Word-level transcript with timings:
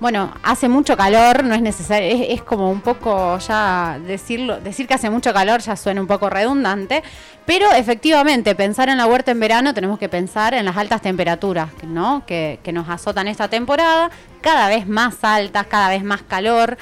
Bueno, 0.00 0.32
hace 0.42 0.70
mucho 0.70 0.96
calor, 0.96 1.44
no 1.44 1.54
es 1.54 1.60
necesario, 1.60 2.24
es, 2.26 2.40
como 2.40 2.70
un 2.70 2.80
poco 2.80 3.36
ya 3.36 3.98
decirlo, 4.02 4.58
decir 4.58 4.88
que 4.88 4.94
hace 4.94 5.10
mucho 5.10 5.34
calor 5.34 5.60
ya 5.60 5.76
suena 5.76 6.00
un 6.00 6.06
poco 6.06 6.30
redundante, 6.30 7.02
pero 7.44 7.70
efectivamente 7.72 8.54
pensar 8.54 8.88
en 8.88 8.96
la 8.96 9.06
huerta 9.06 9.30
en 9.30 9.40
verano 9.40 9.74
tenemos 9.74 9.98
que 9.98 10.08
pensar 10.08 10.54
en 10.54 10.64
las 10.64 10.78
altas 10.78 11.02
temperaturas, 11.02 11.68
¿no? 11.86 12.24
Que, 12.24 12.60
que 12.62 12.72
nos 12.72 12.88
azotan 12.88 13.28
esta 13.28 13.48
temporada, 13.48 14.10
cada 14.40 14.68
vez 14.68 14.88
más 14.88 15.22
altas, 15.22 15.66
cada 15.66 15.90
vez 15.90 16.02
más 16.02 16.22
calor. 16.22 16.78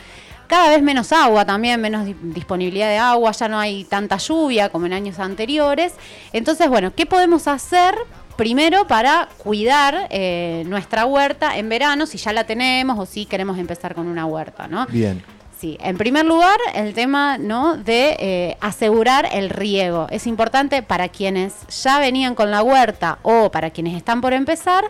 Cada 0.46 0.70
vez 0.70 0.80
menos 0.80 1.12
agua 1.12 1.44
también, 1.44 1.78
menos 1.78 2.06
disponibilidad 2.22 2.88
de 2.88 2.96
agua, 2.96 3.32
ya 3.32 3.48
no 3.48 3.58
hay 3.58 3.84
tanta 3.84 4.16
lluvia 4.16 4.70
como 4.70 4.86
en 4.86 4.94
años 4.94 5.18
anteriores. 5.18 5.92
Entonces, 6.32 6.70
bueno, 6.70 6.94
¿qué 6.94 7.04
podemos 7.04 7.46
hacer 7.48 7.94
primero 8.38 8.86
para 8.86 9.28
cuidar 9.36 10.06
eh, 10.10 10.62
nuestra 10.66 11.04
huerta 11.04 11.58
en 11.58 11.68
verano, 11.68 12.06
si 12.06 12.18
ya 12.18 12.32
la 12.32 12.44
tenemos 12.44 12.96
o 12.96 13.04
si 13.04 13.26
queremos 13.26 13.58
empezar 13.58 13.96
con 13.96 14.06
una 14.06 14.26
huerta, 14.26 14.68
¿no? 14.68 14.86
Bien. 14.86 15.22
Sí, 15.58 15.76
en 15.82 15.98
primer 15.98 16.24
lugar, 16.24 16.56
el 16.72 16.94
tema 16.94 17.36
¿no? 17.36 17.76
de 17.76 18.16
eh, 18.20 18.56
asegurar 18.60 19.28
el 19.32 19.50
riego. 19.50 20.06
Es 20.08 20.28
importante 20.28 20.84
para 20.84 21.08
quienes 21.08 21.52
ya 21.82 21.98
venían 21.98 22.36
con 22.36 22.52
la 22.52 22.62
huerta 22.62 23.18
o 23.22 23.50
para 23.50 23.70
quienes 23.70 23.96
están 23.96 24.20
por 24.20 24.32
empezar, 24.32 24.84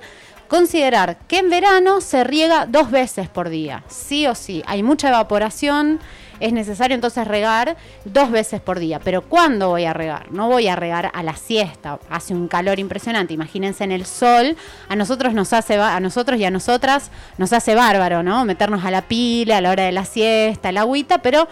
Considerar 0.48 1.18
que 1.28 1.38
en 1.38 1.50
verano 1.50 2.00
se 2.00 2.24
riega 2.24 2.64
dos 2.64 2.90
veces 2.90 3.28
por 3.28 3.50
día, 3.50 3.84
sí 3.86 4.26
o 4.26 4.34
sí. 4.34 4.62
Hay 4.66 4.82
mucha 4.82 5.10
evaporación, 5.10 6.00
es 6.40 6.54
necesario 6.54 6.94
entonces 6.94 7.28
regar 7.28 7.76
dos 8.06 8.30
veces 8.30 8.58
por 8.62 8.78
día. 8.78 8.98
Pero 8.98 9.20
¿cuándo 9.20 9.68
voy 9.68 9.84
a 9.84 9.92
regar? 9.92 10.32
No 10.32 10.48
voy 10.48 10.68
a 10.68 10.74
regar 10.74 11.10
a 11.12 11.22
la 11.22 11.36
siesta, 11.36 11.98
hace 12.08 12.32
un 12.32 12.48
calor 12.48 12.78
impresionante. 12.78 13.34
Imagínense 13.34 13.84
en 13.84 13.92
el 13.92 14.06
sol, 14.06 14.56
a 14.88 14.96
nosotros 14.96 15.34
nos 15.34 15.52
hace 15.52 15.74
a 15.74 16.00
nosotros 16.00 16.40
y 16.40 16.46
a 16.46 16.50
nosotras 16.50 17.10
nos 17.36 17.52
hace 17.52 17.74
bárbaro, 17.74 18.22
¿no? 18.22 18.46
Meternos 18.46 18.86
a 18.86 18.90
la 18.90 19.02
pila 19.02 19.58
a 19.58 19.60
la 19.60 19.70
hora 19.70 19.84
de 19.84 19.92
la 19.92 20.06
siesta, 20.06 20.70
el 20.70 20.78
agüita, 20.78 21.18
pero 21.18 21.46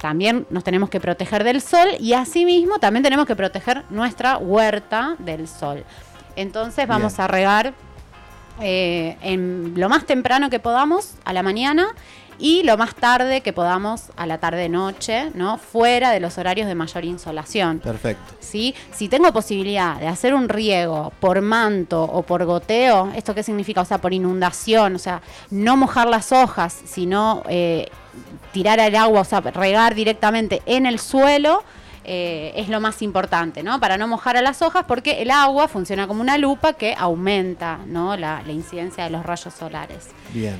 también 0.00 0.46
nos 0.48 0.64
tenemos 0.64 0.88
que 0.88 1.00
proteger 1.00 1.44
del 1.44 1.60
sol 1.60 1.88
y 2.00 2.14
asimismo 2.14 2.78
también 2.78 3.02
tenemos 3.02 3.26
que 3.26 3.36
proteger 3.36 3.84
nuestra 3.90 4.38
huerta 4.38 5.16
del 5.18 5.48
sol. 5.48 5.84
Entonces 6.34 6.86
vamos 6.86 7.18
a 7.18 7.26
regar 7.26 7.74
eh, 8.60 9.16
en 9.22 9.74
lo 9.76 9.88
más 9.88 10.04
temprano 10.04 10.50
que 10.50 10.58
podamos, 10.58 11.14
a 11.24 11.32
la 11.32 11.42
mañana, 11.42 11.88
y 12.38 12.62
lo 12.62 12.76
más 12.76 12.94
tarde 12.94 13.40
que 13.40 13.52
podamos 13.52 14.10
a 14.16 14.26
la 14.26 14.38
tarde-noche, 14.38 15.30
¿no? 15.34 15.58
Fuera 15.58 16.10
de 16.12 16.20
los 16.20 16.38
horarios 16.38 16.68
de 16.68 16.74
mayor 16.74 17.04
insolación. 17.04 17.80
Perfecto. 17.80 18.34
¿Sí? 18.38 18.74
Si 18.92 19.08
tengo 19.08 19.32
posibilidad 19.32 19.98
de 19.98 20.06
hacer 20.06 20.34
un 20.34 20.48
riego 20.48 21.12
por 21.20 21.40
manto 21.40 22.02
o 22.02 22.22
por 22.22 22.44
goteo, 22.44 23.10
¿esto 23.16 23.34
qué 23.34 23.42
significa? 23.42 23.80
O 23.80 23.84
sea, 23.84 23.98
por 23.98 24.12
inundación, 24.12 24.94
o 24.94 24.98
sea, 24.98 25.20
no 25.50 25.76
mojar 25.76 26.08
las 26.08 26.30
hojas, 26.30 26.80
sino 26.84 27.42
eh, 27.48 27.88
tirar 28.52 28.78
el 28.78 28.94
agua, 28.94 29.22
o 29.22 29.24
sea, 29.24 29.40
regar 29.40 29.94
directamente 29.94 30.62
en 30.66 30.86
el 30.86 31.00
suelo, 31.00 31.64
eh, 32.10 32.54
es 32.56 32.70
lo 32.70 32.80
más 32.80 33.02
importante, 33.02 33.62
¿no? 33.62 33.80
Para 33.80 33.98
no 33.98 34.08
mojar 34.08 34.38
a 34.38 34.40
las 34.40 34.62
hojas, 34.62 34.86
porque 34.88 35.20
el 35.20 35.30
agua 35.30 35.68
funciona 35.68 36.08
como 36.08 36.22
una 36.22 36.38
lupa 36.38 36.72
que 36.72 36.94
aumenta, 36.96 37.80
¿no? 37.86 38.16
La, 38.16 38.42
incidencia 38.48 39.04
de 39.04 39.10
los 39.10 39.26
rayos 39.26 39.52
solares. 39.52 40.06
Bien. 40.32 40.58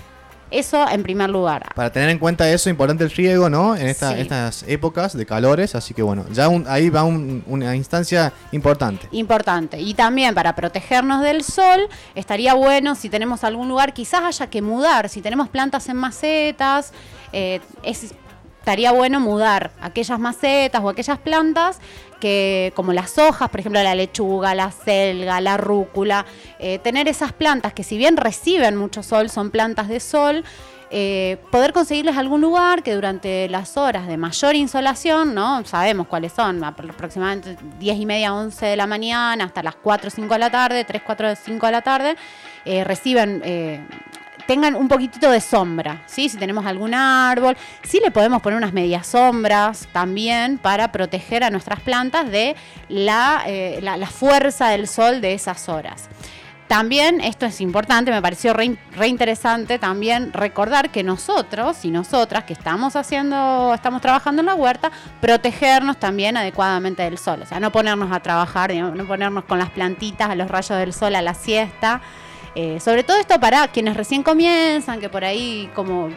Eso 0.50 0.86
en 0.86 1.02
primer 1.02 1.30
lugar. 1.30 1.72
Para 1.74 1.90
tener 1.90 2.10
en 2.10 2.18
cuenta 2.18 2.50
eso, 2.50 2.68
importante 2.68 3.02
el 3.02 3.10
riego, 3.10 3.48
¿no? 3.48 3.74
En 3.74 3.86
estas 3.86 4.62
épocas 4.68 5.16
de 5.16 5.24
calores, 5.24 5.74
así 5.74 5.94
que 5.94 6.02
bueno, 6.02 6.26
ya 6.30 6.50
ahí 6.66 6.90
va 6.90 7.04
una 7.04 7.74
instancia 7.74 8.30
importante. 8.52 9.08
Importante. 9.12 9.80
Y 9.80 9.94
también 9.94 10.34
para 10.34 10.54
protegernos 10.54 11.22
del 11.22 11.42
sol, 11.42 11.88
estaría 12.14 12.52
bueno 12.52 12.94
si 12.94 13.08
tenemos 13.08 13.42
algún 13.42 13.70
lugar, 13.70 13.94
quizás 13.94 14.22
haya 14.22 14.50
que 14.50 14.60
mudar, 14.60 15.08
si 15.08 15.22
tenemos 15.22 15.48
plantas 15.48 15.88
en 15.88 15.96
macetas, 15.96 16.92
eh, 17.32 17.60
es 17.82 18.14
estaría 18.68 18.92
bueno 18.92 19.18
mudar 19.18 19.70
aquellas 19.80 20.20
macetas 20.20 20.82
o 20.84 20.90
aquellas 20.90 21.18
plantas 21.18 21.80
que, 22.20 22.70
como 22.76 22.92
las 22.92 23.16
hojas, 23.16 23.48
por 23.48 23.60
ejemplo, 23.60 23.82
la 23.82 23.94
lechuga, 23.94 24.54
la 24.54 24.70
selga, 24.70 25.40
la 25.40 25.56
rúcula, 25.56 26.26
eh, 26.58 26.78
tener 26.78 27.08
esas 27.08 27.32
plantas 27.32 27.72
que 27.72 27.82
si 27.82 27.96
bien 27.96 28.18
reciben 28.18 28.76
mucho 28.76 29.02
sol, 29.02 29.30
son 29.30 29.50
plantas 29.50 29.88
de 29.88 30.00
sol, 30.00 30.44
eh, 30.90 31.38
poder 31.50 31.72
conseguirles 31.72 32.18
algún 32.18 32.42
lugar 32.42 32.82
que 32.82 32.94
durante 32.94 33.48
las 33.48 33.78
horas 33.78 34.06
de 34.06 34.18
mayor 34.18 34.54
insolación, 34.54 35.34
¿no? 35.34 35.64
Sabemos 35.64 36.06
cuáles 36.06 36.32
son, 36.32 36.62
aproximadamente 36.62 37.56
10 37.78 37.98
y 37.98 38.04
media, 38.04 38.34
11 38.34 38.66
de 38.66 38.76
la 38.76 38.86
mañana, 38.86 39.44
hasta 39.44 39.62
las 39.62 39.76
4 39.76 40.08
o 40.08 40.10
5 40.10 40.34
de 40.34 40.40
la 40.40 40.50
tarde, 40.50 40.84
3, 40.84 41.00
4 41.06 41.36
5 41.36 41.66
de 41.66 41.72
la 41.72 41.80
tarde, 41.80 42.16
eh, 42.66 42.84
reciben 42.84 43.40
tengan 44.48 44.74
un 44.76 44.88
poquitito 44.88 45.30
de 45.30 45.42
sombra, 45.42 46.02
¿sí? 46.06 46.30
Si 46.30 46.38
tenemos 46.38 46.64
algún 46.64 46.94
árbol, 46.94 47.54
sí 47.82 48.00
le 48.02 48.10
podemos 48.10 48.40
poner 48.40 48.56
unas 48.56 48.72
medias 48.72 49.06
sombras 49.06 49.86
también 49.92 50.56
para 50.56 50.90
proteger 50.90 51.44
a 51.44 51.50
nuestras 51.50 51.80
plantas 51.80 52.30
de 52.30 52.56
la, 52.88 53.42
eh, 53.46 53.82
fuerza 54.10 54.68
del 54.68 54.88
sol 54.88 55.20
de 55.20 55.34
esas 55.34 55.68
horas. 55.68 56.08
También, 56.66 57.20
esto 57.20 57.44
es 57.44 57.60
importante, 57.60 58.10
me 58.10 58.22
pareció 58.22 58.54
re 58.54 58.78
también 59.78 60.32
recordar 60.32 60.88
que 60.88 61.02
nosotros 61.02 61.84
y 61.84 61.90
nosotras 61.90 62.44
que 62.44 62.54
estamos 62.54 62.96
haciendo, 62.96 63.74
estamos 63.74 64.00
trabajando 64.00 64.40
en 64.40 64.46
la 64.46 64.54
huerta, 64.54 64.90
protegernos 65.20 65.98
también 65.98 66.38
adecuadamente 66.38 67.02
del 67.02 67.18
sol. 67.18 67.40
O 67.42 67.46
sea, 67.46 67.60
no 67.60 67.70
ponernos 67.70 68.10
a 68.12 68.20
trabajar, 68.20 68.74
no 68.74 69.06
ponernos 69.06 69.44
con 69.44 69.58
las 69.58 69.68
plantitas 69.68 70.30
a 70.30 70.34
los 70.34 70.50
rayos 70.50 70.78
del 70.78 70.94
sol 70.94 71.14
a 71.16 71.20
la 71.20 71.34
siesta. 71.34 72.00
Eh, 72.60 72.80
sobre 72.80 73.04
todo 73.04 73.16
esto 73.18 73.38
para 73.38 73.68
quienes 73.68 73.96
recién 73.96 74.24
comienzan, 74.24 74.98
que 74.98 75.08
por 75.08 75.24
ahí 75.24 75.70
como 75.76 76.08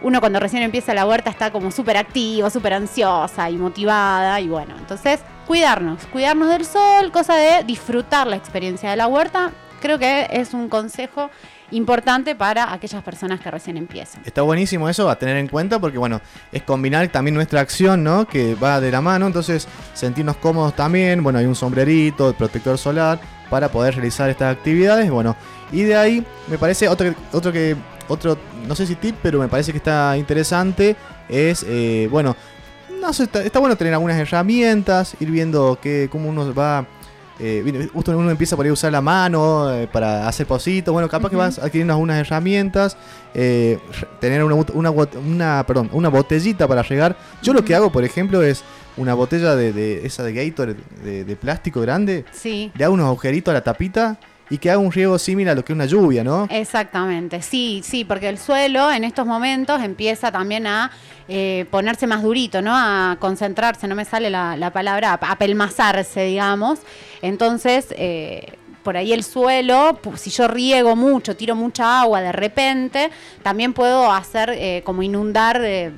uno 0.00 0.18
cuando 0.18 0.40
recién 0.40 0.62
empieza 0.62 0.94
la 0.94 1.04
huerta 1.04 1.28
está 1.28 1.52
como 1.52 1.70
súper 1.70 1.98
activo, 1.98 2.48
súper 2.48 2.72
ansiosa 2.72 3.50
y 3.50 3.58
motivada 3.58 4.40
y 4.40 4.48
bueno, 4.48 4.74
entonces 4.78 5.20
cuidarnos, 5.46 6.06
cuidarnos 6.06 6.48
del 6.48 6.64
sol, 6.64 7.12
cosa 7.12 7.36
de 7.36 7.64
disfrutar 7.64 8.26
la 8.26 8.36
experiencia 8.36 8.88
de 8.88 8.96
la 8.96 9.08
huerta, 9.08 9.50
creo 9.82 9.98
que 9.98 10.26
es 10.30 10.54
un 10.54 10.70
consejo 10.70 11.28
importante 11.70 12.34
para 12.34 12.72
aquellas 12.72 13.02
personas 13.02 13.40
que 13.40 13.50
recién 13.50 13.76
empiezan. 13.76 14.22
Está 14.24 14.40
buenísimo 14.40 14.88
eso 14.88 15.10
a 15.10 15.18
tener 15.18 15.36
en 15.36 15.48
cuenta 15.48 15.78
porque 15.78 15.98
bueno, 15.98 16.22
es 16.50 16.62
combinar 16.62 17.08
también 17.08 17.34
nuestra 17.34 17.60
acción, 17.60 18.02
¿no? 18.02 18.26
Que 18.26 18.54
va 18.54 18.80
de 18.80 18.90
la 18.90 19.02
mano, 19.02 19.26
entonces 19.26 19.68
sentirnos 19.92 20.36
cómodos 20.36 20.74
también, 20.74 21.22
bueno, 21.22 21.40
hay 21.40 21.44
un 21.44 21.54
sombrerito, 21.54 22.30
el 22.30 22.34
protector 22.36 22.78
solar 22.78 23.20
para 23.50 23.68
poder 23.68 23.94
realizar 23.94 24.30
estas 24.30 24.56
actividades, 24.56 25.10
bueno, 25.10 25.36
y 25.72 25.82
de 25.82 25.96
ahí 25.96 26.24
me 26.48 26.58
parece 26.58 26.88
otro, 26.88 27.14
otro 27.32 27.52
que, 27.52 27.76
otro, 28.08 28.38
no 28.66 28.74
sé 28.74 28.86
si 28.86 28.94
tip, 28.94 29.16
pero 29.22 29.38
me 29.38 29.48
parece 29.48 29.72
que 29.72 29.78
está 29.78 30.16
interesante, 30.16 30.96
es, 31.28 31.64
eh, 31.68 32.08
bueno, 32.10 32.36
no 33.00 33.12
sé, 33.12 33.24
está, 33.24 33.58
bueno 33.58 33.76
tener 33.76 33.92
algunas 33.94 34.18
herramientas, 34.18 35.16
ir 35.20 35.30
viendo 35.30 35.78
que, 35.80 36.08
cómo 36.10 36.28
uno 36.28 36.54
va 36.54 36.86
eh, 37.40 37.88
justo 37.92 38.16
uno 38.16 38.30
empieza 38.30 38.54
por 38.54 38.64
ahí 38.64 38.70
a 38.70 38.72
usar 38.72 38.92
la 38.92 39.00
mano 39.00 39.72
eh, 39.72 39.88
para 39.88 40.28
hacer 40.28 40.46
positos. 40.46 40.92
Bueno, 40.92 41.08
capaz 41.08 41.30
que 41.30 41.36
vas 41.36 41.58
adquiriendo 41.58 41.92
algunas 41.92 42.18
herramientas. 42.18 42.96
Eh, 43.34 43.78
tener 44.20 44.44
una, 44.44 44.54
una, 44.54 45.66
perdón, 45.66 45.90
una 45.92 46.08
botellita 46.08 46.68
para 46.68 46.82
regar. 46.82 47.16
Yo 47.42 47.52
lo 47.52 47.64
que 47.64 47.74
hago, 47.74 47.90
por 47.90 48.04
ejemplo, 48.04 48.42
es 48.42 48.62
una 48.96 49.14
botella 49.14 49.56
de, 49.56 50.06
esa 50.06 50.22
de 50.22 50.32
Gator 50.32 50.76
de, 50.76 51.36
plástico 51.36 51.80
grande. 51.80 52.24
Sí. 52.32 52.70
Le 52.76 52.84
hago 52.84 52.94
unos 52.94 53.06
agujeritos 53.06 53.50
a 53.50 53.54
la 53.54 53.64
tapita 53.64 54.18
y 54.50 54.58
que 54.58 54.70
haga 54.70 54.78
un 54.78 54.92
riego 54.92 55.18
similar 55.18 55.52
a 55.52 55.54
lo 55.56 55.64
que 55.64 55.72
es 55.72 55.74
una 55.74 55.86
lluvia, 55.86 56.22
¿no? 56.22 56.46
Exactamente, 56.50 57.42
sí, 57.42 57.80
sí, 57.84 58.04
porque 58.04 58.28
el 58.28 58.38
suelo 58.38 58.90
en 58.90 59.04
estos 59.04 59.26
momentos 59.26 59.82
empieza 59.82 60.30
también 60.30 60.66
a 60.66 60.90
eh, 61.28 61.66
ponerse 61.70 62.06
más 62.06 62.22
durito, 62.22 62.60
¿no? 62.60 62.72
A 62.74 63.16
concentrarse, 63.18 63.88
no 63.88 63.94
me 63.94 64.04
sale 64.04 64.30
la, 64.30 64.70
palabra, 64.72 65.14
a 65.14 65.36
pelmazarse, 65.36 66.24
digamos. 66.24 66.80
Entonces, 67.22 67.86
eh, 67.96 68.58
por 68.84 68.98
ahí 68.98 69.12
el 69.12 69.24
suelo, 69.24 69.98
si 70.16 70.30
yo 70.30 70.46
riego 70.46 70.94
mucho, 70.94 71.34
tiro 71.34 71.56
mucha 71.56 72.02
agua 72.02 72.20
de 72.20 72.30
repente, 72.30 73.10
también 73.42 73.72
puedo 73.72 74.12
hacer 74.12 74.50
eh, 74.50 74.82
como 74.84 75.02
inundar 75.02 75.58
de, 75.58 75.90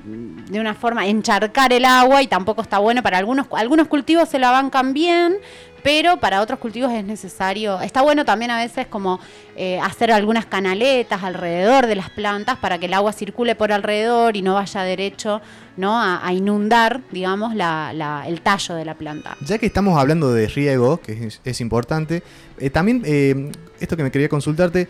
una 0.52 0.74
forma, 0.74 1.06
encharcar 1.06 1.72
el 1.72 1.84
agua 1.84 2.22
y 2.22 2.28
tampoco 2.28 2.62
está 2.62 2.78
bueno 2.78 3.02
para 3.02 3.18
algunos, 3.18 3.48
algunos 3.50 3.88
cultivos 3.88 4.28
se 4.28 4.38
la 4.38 4.52
bancan 4.52 4.94
bien, 4.94 5.36
pero 5.86 6.16
para 6.16 6.40
otros 6.40 6.58
cultivos 6.58 6.90
es 6.90 7.04
necesario, 7.04 7.80
está 7.80 8.02
bueno 8.02 8.24
también 8.24 8.50
a 8.50 8.58
veces 8.58 8.88
como 8.88 9.20
eh, 9.54 9.78
hacer 9.78 10.10
algunas 10.10 10.44
canaletas 10.44 11.22
alrededor 11.22 11.86
de 11.86 11.94
las 11.94 12.10
plantas 12.10 12.58
para 12.58 12.76
que 12.78 12.86
el 12.86 12.94
agua 12.94 13.12
circule 13.12 13.54
por 13.54 13.70
alrededor 13.70 14.36
y 14.36 14.42
no 14.42 14.54
vaya 14.54 14.82
derecho 14.82 15.40
¿no? 15.76 15.96
a, 15.96 16.32
inundar, 16.32 17.02
digamos, 17.12 17.52
el 17.52 18.40
tallo 18.40 18.74
de 18.74 18.84
la 18.84 18.94
planta. 18.94 19.36
Ya 19.46 19.58
que 19.58 19.66
estamos 19.66 19.96
hablando 19.96 20.32
de 20.32 20.48
riego, 20.48 20.96
que 20.96 21.30
es, 21.44 21.60
importante, 21.60 22.24
eh, 22.58 22.68
también 22.68 23.02
eh, 23.04 23.52
esto 23.78 23.96
que 23.96 24.02
me 24.02 24.10
quería 24.10 24.28
consultarte, 24.28 24.88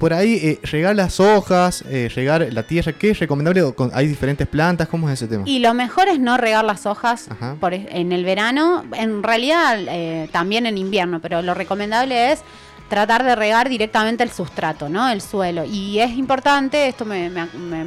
por 0.00 0.14
ahí 0.14 0.34
eh, 0.42 0.58
regar 0.62 0.96
las 0.96 1.20
hojas, 1.20 1.84
eh, 1.86 2.10
regar 2.14 2.48
la 2.50 2.62
tierra, 2.62 2.92
¿qué 2.92 3.10
es 3.10 3.18
recomendable? 3.18 3.62
¿Hay 3.92 4.06
diferentes 4.06 4.48
plantas? 4.48 4.88
¿Cómo 4.88 5.06
es 5.10 5.14
ese 5.14 5.28
tema? 5.28 5.44
Y 5.46 5.58
lo 5.58 5.74
mejor 5.74 6.08
es 6.08 6.18
no 6.18 6.38
regar 6.38 6.64
las 6.64 6.86
hojas 6.86 7.28
en 7.60 8.12
el 8.12 8.24
verano, 8.24 8.82
en 8.94 9.22
realidad 9.22 9.78
eh, 9.78 10.30
también 10.32 10.64
en 10.64 10.78
invierno, 10.78 11.20
pero 11.20 11.42
lo 11.42 11.52
recomendable 11.52 12.32
es 12.32 12.40
tratar 12.88 13.24
de 13.24 13.36
regar 13.36 13.68
directamente 13.68 14.24
el 14.24 14.30
sustrato, 14.30 14.88
¿no? 14.88 15.06
El 15.10 15.20
suelo. 15.20 15.66
Y 15.66 16.00
es 16.00 16.12
importante, 16.12 16.88
esto 16.88 17.04
me, 17.04 17.30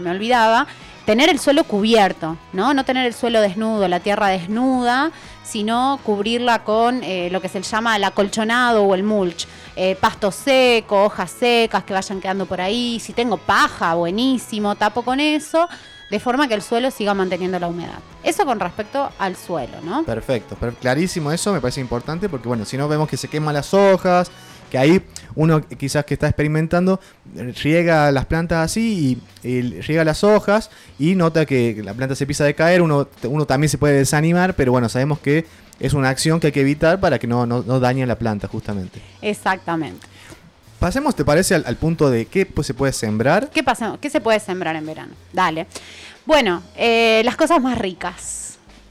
olvidaba, 0.08 0.68
tener 1.08 1.30
el 1.30 1.40
suelo 1.40 1.64
cubierto, 1.64 2.38
¿no? 2.54 2.76
No 2.76 2.86
tener 2.86 3.08
el 3.08 3.16
suelo 3.16 3.42
desnudo, 3.42 3.88
la 3.88 4.02
tierra 4.02 4.28
desnuda, 4.28 5.12
sino 5.44 6.00
cubrirla 6.04 6.64
con 6.64 7.04
eh, 7.04 7.30
lo 7.32 7.42
que 7.42 7.50
se 7.50 7.60
llama 7.64 7.96
el 7.96 8.04
acolchonado 8.04 8.84
o 8.84 8.94
el 8.94 9.02
mulch. 9.02 9.48
Eh, 9.76 9.98
pasto 10.00 10.32
seco, 10.32 11.06
hojas 11.06 11.32
secas 11.32 11.84
que 11.84 11.94
vayan 11.94 12.22
quedando 12.22 12.46
por 12.46 12.62
ahí. 12.62 13.00
Si 13.00 13.14
tengo 13.14 13.38
paja, 13.38 13.96
buenísimo, 13.96 14.76
tapo 14.76 15.02
con 15.02 15.20
eso 15.20 15.68
de 16.14 16.20
forma 16.20 16.48
que 16.48 16.54
el 16.54 16.62
suelo 16.62 16.92
siga 16.92 17.16
manteniendo 17.16 17.58
la 17.58 17.68
humedad. 17.68 17.98
Eso 18.24 18.46
con 18.46 18.60
respecto 18.60 19.10
al 19.18 19.36
suelo, 19.36 19.82
¿no? 19.84 20.04
Perfecto, 20.04 20.56
clarísimo 20.80 21.32
eso, 21.32 21.52
me 21.52 21.60
parece 21.60 21.82
importante 21.82 22.30
porque 22.30 22.48
bueno, 22.48 22.66
si 22.66 22.78
no 22.78 22.88
vemos 22.88 23.10
que 23.10 23.18
se 23.18 23.28
queman 23.28 23.56
las 23.56 23.74
hojas, 23.74 24.30
que 24.70 24.78
ahí 24.78 25.02
uno 25.34 25.62
quizás 25.62 26.06
que 26.06 26.14
está 26.14 26.28
experimentando 26.28 27.00
riega 27.64 28.12
las 28.12 28.28
plantas 28.28 28.64
así 28.64 29.20
y, 29.44 29.82
riega 29.82 30.04
las 30.04 30.24
hojas 30.24 30.70
y 31.00 31.16
nota 31.16 31.48
que 31.48 31.82
la 31.84 31.96
planta 31.96 32.16
se 32.16 32.26
empieza 32.26 32.44
a 32.44 32.48
decaer, 32.48 32.84
uno, 32.84 33.08
uno 33.24 33.46
también 33.48 33.70
se 33.70 33.80
puede 33.80 33.98
desanimar, 33.98 34.56
pero 34.56 34.72
bueno, 34.72 34.90
sabemos 34.90 35.18
que 35.18 35.48
es 35.80 35.94
una 35.94 36.10
acción 36.10 36.40
que 36.40 36.48
hay 36.48 36.54
que 36.54 36.62
evitar 36.62 37.00
para 37.00 37.20
que 37.20 37.28
no, 37.28 37.46
no, 37.46 37.62
dañe 37.80 38.06
la 38.06 38.18
planta 38.18 38.48
justamente. 38.48 39.02
Exactamente. 39.22 40.08
Pasemos, 40.80 41.16
¿te 41.16 41.24
parece 41.24 41.56
al, 41.56 41.76
punto 41.78 42.10
de 42.10 42.26
qué 42.26 42.46
pues, 42.46 42.68
se 42.68 42.74
puede 42.74 42.92
sembrar? 42.92 43.50
¿Qué, 43.50 43.64
pasa, 43.64 43.98
¿Qué 44.02 44.10
se 44.10 44.20
puede 44.20 44.40
sembrar 44.40 44.76
en 44.76 44.86
verano? 44.86 45.14
Dale. 45.32 45.68
Bueno, 46.26 46.62
eh, 46.76 47.22
las 47.24 47.36
cosas 47.36 47.62
más 47.62 47.78
ricas. 47.78 48.44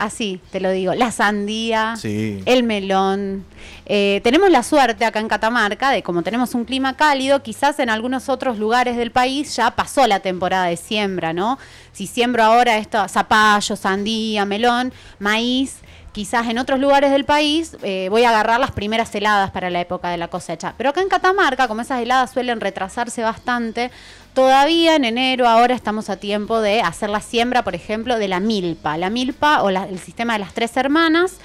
Así 0.03 0.41
te 0.51 0.59
lo 0.59 0.71
digo. 0.73 0.95
La 0.95 1.13
sandía, 1.13 1.95
el 2.03 2.63
melón. 2.65 3.45
Eh, 3.87 4.21
tenemos 4.25 4.51
la 4.51 4.65
suerte 4.65 5.05
acá 5.05 5.21
en 5.21 5.29
Catamarca 5.29 5.91
de 5.91 6.03
como 6.03 6.23
tenemos 6.23 6.55
un 6.55 6.65
clima 6.65 6.97
cálido, 6.97 7.43
quizás 7.43 7.79
en 7.79 7.89
algunos 7.89 8.29
otros 8.29 8.59
lugares 8.59 8.97
del 8.97 9.13
país 9.13 9.55
ya 9.55 9.71
pasó 9.71 10.07
la 10.09 10.19
temporada 10.19 10.67
de 10.67 10.77
siembra, 10.77 11.33
¿no? 11.33 11.59
Si 11.93 12.09
siembro 12.09 12.43
ahora 12.43 12.79
esto, 12.79 13.07
zapallo, 13.09 13.77
sandía, 13.77 14.45
melón, 14.45 14.93
maíz, 15.21 15.77
quizás 16.13 16.49
en 16.49 16.59
otros 16.59 16.79
lugares 16.79 17.11
del 17.11 17.25
país 17.25 17.77
eh, 17.83 18.09
voy 18.11 18.25
a 18.25 18.31
agarrar 18.31 18.61
las 18.61 18.71
primeras 18.71 19.15
heladas 19.15 19.51
para 19.51 19.71
la 19.71 19.81
época 19.81 20.11
de 20.11 20.19
la 20.19 20.29
cosecha. 20.29 20.75
Pero 20.77 20.91
acá 20.91 21.01
en 21.01 21.09
Catamarca, 21.09 21.69
como 21.69 21.81
esas 21.81 22.01
heladas 22.01 22.31
suelen 22.31 22.61
retrasarse 22.61 23.23
bastante, 23.23 23.91
todavía 24.35 24.95
en 24.95 25.05
enero 25.05 25.49
ahora 25.49 25.75
estamos 25.75 26.11
a 26.11 26.17
tiempo 26.17 26.61
de 26.61 26.83
hacer 26.83 27.11
la 27.11 27.21
siembra, 27.21 27.63
por 27.65 27.75
ejemplo, 27.75 28.19
de 28.19 28.29
la 28.29 28.41
milpa. 28.41 28.97
La 28.99 29.11
milpa 29.11 29.63
o 29.63 29.71
el 29.71 29.99
sistema 29.99 30.35
de 30.35 30.41
las 30.41 30.53
tres 30.55 30.77
hermanas. 30.77 31.39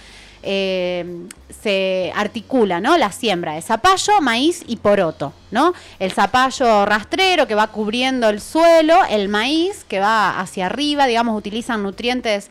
Eh, 0.43 1.27
se 1.61 2.13
articula, 2.15 2.79
¿no? 2.79 2.97
La 2.97 3.11
siembra 3.11 3.55
de 3.55 3.61
zapallo, 3.61 4.21
maíz 4.21 4.63
y 4.67 4.77
poroto, 4.77 5.33
¿no? 5.51 5.73
El 5.99 6.11
zapallo 6.11 6.85
rastrero 6.85 7.47
que 7.47 7.55
va 7.55 7.67
cubriendo 7.67 8.29
el 8.29 8.39
suelo, 8.39 8.99
el 9.09 9.29
maíz 9.29 9.83
que 9.83 9.99
va 9.99 10.39
hacia 10.39 10.67
arriba, 10.67 11.07
digamos, 11.07 11.35
utilizan 11.37 11.83
nutrientes 11.83 12.49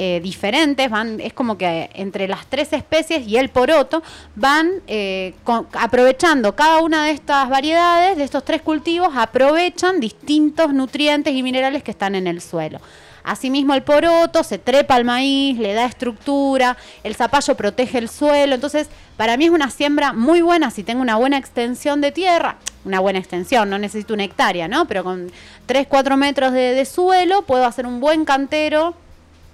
eh, 0.00 0.20
diferentes, 0.22 0.88
van, 0.88 1.18
es 1.18 1.32
como 1.32 1.58
que 1.58 1.90
entre 1.92 2.28
las 2.28 2.46
tres 2.46 2.72
especies 2.72 3.26
y 3.26 3.36
el 3.36 3.48
poroto 3.48 4.00
van 4.36 4.74
eh, 4.86 5.34
aprovechando 5.72 6.54
cada 6.54 6.78
una 6.82 7.06
de 7.06 7.10
estas 7.10 7.48
variedades, 7.48 8.16
de 8.16 8.22
estos 8.22 8.44
tres 8.44 8.62
cultivos, 8.62 9.08
aprovechan 9.16 9.98
distintos 9.98 10.72
nutrientes 10.72 11.34
y 11.34 11.42
minerales 11.42 11.82
que 11.82 11.90
están 11.90 12.14
en 12.14 12.28
el 12.28 12.40
suelo. 12.40 12.78
Asimismo 13.24 13.74
el 13.74 13.82
poroto 13.82 14.44
se 14.44 14.58
trepa 14.58 14.94
al 14.94 15.04
maíz, 15.04 15.58
le 15.58 15.74
da 15.74 15.86
estructura, 15.86 16.76
el 17.02 17.16
zapallo 17.16 17.56
protege 17.56 17.98
el 17.98 18.08
suelo, 18.08 18.54
entonces 18.54 18.86
para 19.16 19.36
mí 19.36 19.46
es 19.46 19.50
una 19.50 19.68
siembra 19.68 20.12
muy 20.12 20.42
buena 20.42 20.70
si 20.70 20.84
tengo 20.84 21.02
una 21.02 21.16
buena 21.16 21.38
extensión 21.38 22.00
de 22.00 22.12
tierra, 22.12 22.58
una 22.84 23.00
buena 23.00 23.18
extensión, 23.18 23.68
no 23.68 23.80
necesito 23.80 24.14
una 24.14 24.22
hectárea, 24.22 24.68
¿no? 24.68 24.86
Pero 24.86 25.02
con 25.02 25.32
3, 25.66 25.88
4 25.88 26.16
metros 26.16 26.52
de 26.52 26.84
suelo 26.84 27.42
puedo 27.42 27.64
hacer 27.64 27.84
un 27.84 27.98
buen 27.98 28.24
cantero 28.24 28.94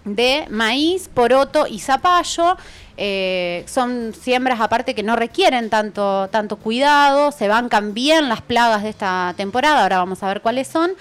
de 0.05 0.47
maíz, 0.51 1.09
poroto 1.13 1.67
y 1.67 1.81
zapallo. 1.81 2.57
Eh, 2.97 3.65
son 3.67 4.15
siembras 4.15 4.61
aparte 4.61 4.95
que 4.95 5.03
no 5.03 5.17
requieren 5.17 5.69
tanto, 5.69 6.29
tanto 6.29 6.57
cuidado, 6.57 7.33
se 7.33 7.49
bancan 7.49 7.93
bien 7.93 8.29
las 8.29 8.41
plagas 8.41 8.85
de 8.85 8.91
esta 8.91 9.35
temporada, 9.37 9.83
ahora 9.83 9.99
vamos 9.99 10.23
a 10.23 10.29
ver 10.29 10.41
cuáles 10.41 10.69
son. 10.69 10.93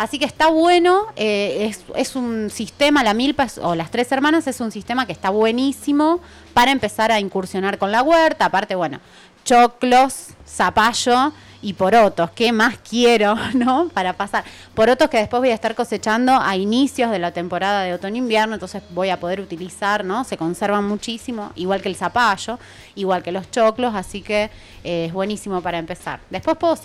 Así 0.00 0.18
que 0.18 0.24
está 0.24 0.48
bueno, 0.48 1.08
eh, 1.16 1.70
es, 1.94 2.16
un 2.16 2.48
sistema, 2.48 3.04
la 3.04 3.12
milpa 3.12 3.48
o 3.60 3.74
las 3.74 3.90
tres 3.90 4.10
hermanas 4.12 4.46
es 4.46 4.58
un 4.60 4.72
sistema 4.72 5.04
que 5.04 5.12
está 5.12 5.28
buenísimo 5.28 6.20
para 6.54 6.70
empezar 6.70 7.12
a 7.12 7.20
incursionar 7.20 7.76
con 7.76 7.92
la 7.92 8.02
huerta. 8.02 8.46
Aparte, 8.46 8.74
bueno, 8.76 8.98
choclos, 9.44 10.28
zapallo 10.46 11.32
y 11.62 11.74
porotos. 11.74 12.30
¿Qué 12.30 12.52
más 12.52 12.78
quiero, 12.78 13.34
no? 13.54 13.88
Para 13.88 14.14
pasar. 14.14 14.44
Porotos 14.74 15.08
que 15.10 15.18
después 15.18 15.40
voy 15.40 15.50
a 15.50 15.54
estar 15.54 15.74
cosechando 15.74 16.32
a 16.32 16.56
inicios 16.56 17.10
de 17.10 17.18
la 17.18 17.32
temporada 17.32 17.82
de 17.82 17.94
otoño-invierno, 17.94 18.54
entonces 18.54 18.82
voy 18.90 19.10
a 19.10 19.20
poder 19.20 19.40
utilizar, 19.40 20.04
¿no? 20.04 20.24
Se 20.24 20.36
conservan 20.36 20.84
muchísimo, 20.84 21.52
igual 21.56 21.82
que 21.82 21.88
el 21.88 21.96
zapallo, 21.96 22.58
igual 22.94 23.22
que 23.22 23.32
los 23.32 23.50
choclos, 23.50 23.94
así 23.94 24.22
que 24.22 24.50
eh, 24.84 25.06
es 25.06 25.12
buenísimo 25.12 25.60
para 25.60 25.78
empezar. 25.78 26.20
Después 26.30 26.56
puedo 26.56 26.76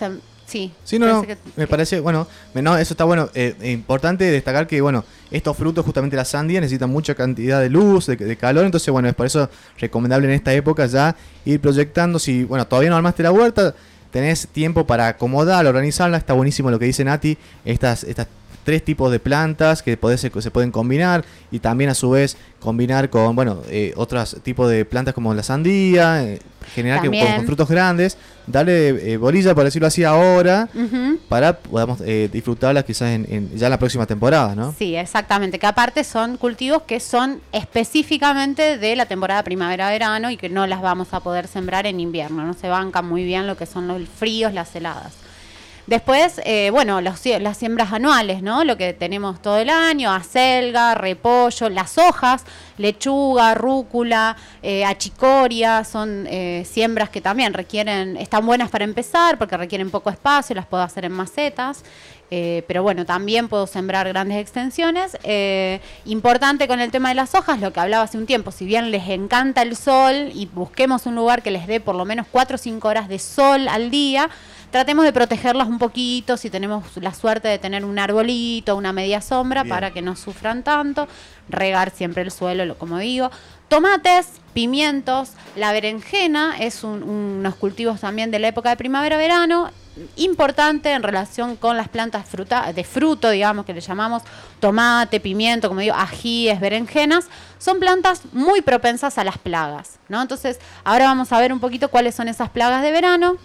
Sí, 0.46 0.72
sí 0.84 0.98
no, 0.98 1.26
me 1.56 1.66
parece, 1.66 1.98
bueno, 1.98 2.26
no, 2.54 2.78
eso 2.78 2.94
está 2.94 3.04
bueno. 3.04 3.28
Eh, 3.34 3.54
importante 3.64 4.24
destacar 4.24 4.68
que, 4.68 4.80
bueno, 4.80 5.04
estos 5.30 5.56
frutos, 5.56 5.84
justamente 5.84 6.14
la 6.14 6.24
sandía, 6.24 6.60
necesitan 6.60 6.88
mucha 6.88 7.16
cantidad 7.16 7.60
de 7.60 7.68
luz, 7.68 8.06
de, 8.06 8.36
calor, 8.36 8.64
entonces, 8.64 8.88
bueno, 8.92 9.08
es 9.08 9.14
por 9.14 9.26
eso 9.26 9.50
recomendable 9.78 10.28
en 10.28 10.34
esta 10.34 10.54
época 10.54 10.86
ya 10.86 11.16
ir 11.44 11.60
proyectando. 11.60 12.20
Si, 12.20 12.44
bueno, 12.44 12.64
todavía 12.66 12.90
no 12.90 12.96
armaste 12.96 13.24
la 13.24 13.32
huerta, 13.32 13.74
tenés 14.12 14.46
tiempo 14.46 14.86
para 14.86 15.08
acomodarla, 15.08 15.68
organizarla. 15.68 16.16
Está 16.16 16.32
buenísimo 16.32 16.70
lo 16.70 16.78
que 16.78 16.86
dice 16.86 17.04
Nati. 17.04 17.36
Estas, 17.64 18.04
estas 18.04 18.28
tres 18.66 18.84
tipos 18.84 19.12
de 19.12 19.20
plantas 19.20 19.80
que 19.80 19.96
se 20.40 20.50
pueden 20.50 20.72
combinar 20.72 21.24
y 21.52 21.60
también 21.60 21.88
a 21.88 21.94
su 21.94 22.10
vez 22.10 22.36
combinar 22.58 23.08
con 23.10 23.36
bueno 23.36 23.62
eh, 23.70 23.94
otros 23.96 24.38
tipos 24.42 24.68
de 24.68 24.84
plantas 24.84 25.14
como 25.14 25.32
la 25.34 25.44
sandía, 25.44 26.24
eh, 26.24 26.40
generar 26.74 27.00
que 27.00 27.08
con, 27.08 27.46
frutos 27.46 27.68
grandes, 27.68 28.18
darle 28.48 29.12
eh, 29.12 29.16
bolilla, 29.18 29.54
por 29.54 29.62
decirlo 29.62 29.86
así, 29.86 30.02
ahora 30.02 30.68
para 31.28 31.58
podamos 31.58 32.00
eh, 32.04 32.28
disfrutarlas 32.32 32.82
quizás 32.82 33.10
en, 33.10 33.56
ya 33.56 33.66
en 33.68 33.70
la 33.70 33.78
próxima 33.78 34.04
temporada, 34.04 34.56
¿no? 34.56 34.74
Sí, 34.76 34.96
exactamente, 34.96 35.60
que 35.60 35.66
aparte 35.66 36.02
son 36.02 36.36
cultivos 36.36 36.82
que 36.82 36.98
son 36.98 37.40
específicamente 37.52 38.78
de 38.78 38.96
la 38.96 39.06
temporada 39.06 39.44
primavera-verano 39.44 40.28
y 40.32 40.36
que 40.36 40.48
no 40.48 40.66
las 40.66 40.82
vamos 40.82 41.14
a 41.14 41.20
poder 41.20 41.46
sembrar 41.46 41.86
en 41.86 42.00
invierno, 42.00 42.44
no 42.44 42.54
se 42.54 42.68
bancan 42.68 43.06
muy 43.06 43.22
bien 43.22 43.46
lo 43.46 43.56
que 43.56 43.66
son 43.66 43.86
los 43.86 44.02
fríos, 44.08 44.52
las 44.52 44.74
heladas. 44.74 45.25
Después, 45.86 46.40
eh, 46.44 46.70
bueno, 46.72 47.00
las 47.00 47.20
siembras 47.20 47.92
anuales, 47.92 48.42
¿no? 48.42 48.64
Lo 48.64 48.76
que 48.76 48.92
tenemos 48.92 49.40
todo 49.40 49.58
el 49.58 49.70
año, 49.70 50.10
acelga, 50.10 50.96
repollo, 50.96 51.68
las 51.68 51.96
hojas, 51.96 52.44
lechuga, 52.76 53.54
rúcula, 53.54 54.36
eh, 54.64 54.84
achicoria, 54.84 55.84
son 55.84 56.26
eh, 56.28 56.64
siembras 56.68 57.08
que 57.08 57.20
también 57.20 57.54
requieren, 57.54 58.16
están 58.16 58.44
buenas 58.44 58.68
para 58.68 58.82
empezar 58.84 59.38
porque 59.38 59.56
requieren 59.56 59.90
poco 59.90 60.10
espacio, 60.10 60.56
las 60.56 60.66
puedo 60.66 60.82
hacer 60.82 61.04
en 61.04 61.12
macetas. 61.12 61.84
pero 62.28 62.82
bueno, 62.82 63.04
también 63.06 63.46
puedo 63.46 63.68
sembrar 63.68 64.08
grandes 64.08 64.38
extensiones. 64.38 65.16
importante 66.04 66.66
con 66.66 66.80
el 66.80 66.90
tema 66.90 67.10
de 67.10 67.14
las 67.14 67.36
hojas, 67.36 67.60
lo 67.60 67.72
que 67.72 67.78
hablaba 67.78 68.02
hace 68.02 68.18
un 68.18 68.26
tiempo, 68.26 68.50
si 68.50 68.64
bien 68.66 68.90
les 68.90 69.08
encanta 69.08 69.62
el 69.62 69.76
sol 69.76 70.32
y 70.34 70.46
busquemos 70.46 71.06
un 71.06 71.14
lugar 71.14 71.44
que 71.44 71.52
les 71.52 71.68
dé 71.68 71.78
por 71.78 71.94
lo 71.94 72.04
menos 72.04 72.26
4 72.28 72.56
o 72.56 72.58
5 72.58 72.88
horas 72.88 73.08
de 73.08 73.20
sol 73.20 73.68
al 73.68 73.90
día, 73.90 74.28
tratemos 74.70 75.04
de 75.04 75.12
protegerlas 75.12 75.68
un 75.68 75.78
poquito, 75.78 76.36
si 76.36 76.50
tenemos 76.50 76.84
la 76.96 77.14
suerte 77.14 77.48
de 77.48 77.58
tener 77.58 77.84
un 77.84 77.98
arbolito, 77.98 78.76
una 78.76 78.92
media 78.92 79.20
sombra, 79.20 79.64
para 79.64 79.90
que 79.90 80.02
no 80.02 80.16
sufran 80.16 80.62
tanto, 80.62 81.08
regar 81.48 81.90
siempre 81.90 82.22
el 82.22 82.30
suelo, 82.30 82.76
como 82.78 82.98
digo. 82.98 83.30
Tomates, 83.68 84.28
pimientos, 84.54 85.30
la 85.56 85.72
berenjena 85.72 86.56
es 86.58 86.84
unos 86.84 87.54
cultivos 87.56 88.00
también 88.00 88.30
de 88.30 88.38
la 88.38 88.48
época 88.48 88.70
de 88.70 88.76
primavera-verano, 88.76 89.70
importante 90.16 90.92
en 90.92 91.02
relación 91.02 91.56
con 91.56 91.76
las 91.76 91.88
plantas 91.88 92.28
fruta, 92.28 92.72
de 92.72 92.84
fruto, 92.84 93.30
digamos, 93.30 93.64
que 93.64 93.72
le 93.72 93.80
llamamos 93.80 94.22
tomate, 94.60 95.20
pimiento, 95.20 95.68
como 95.68 95.80
digo, 95.80 95.94
ajíes, 95.94 96.60
berenjenas, 96.60 97.26
son 97.58 97.80
plantas 97.80 98.22
muy 98.32 98.60
propensas 98.60 99.18
a 99.18 99.24
las 99.24 99.38
plagas, 99.38 99.98
¿no? 100.08 100.20
Entonces, 100.20 100.60
ahora 100.84 101.06
vamos 101.06 101.32
a 101.32 101.40
ver 101.40 101.52
un 101.52 101.60
poquito 101.60 101.88
cuáles 101.88 102.14
son 102.14 102.28
esas 102.28 102.50
plagas 102.50 102.82
de 102.82 102.92
verano. 102.92 103.36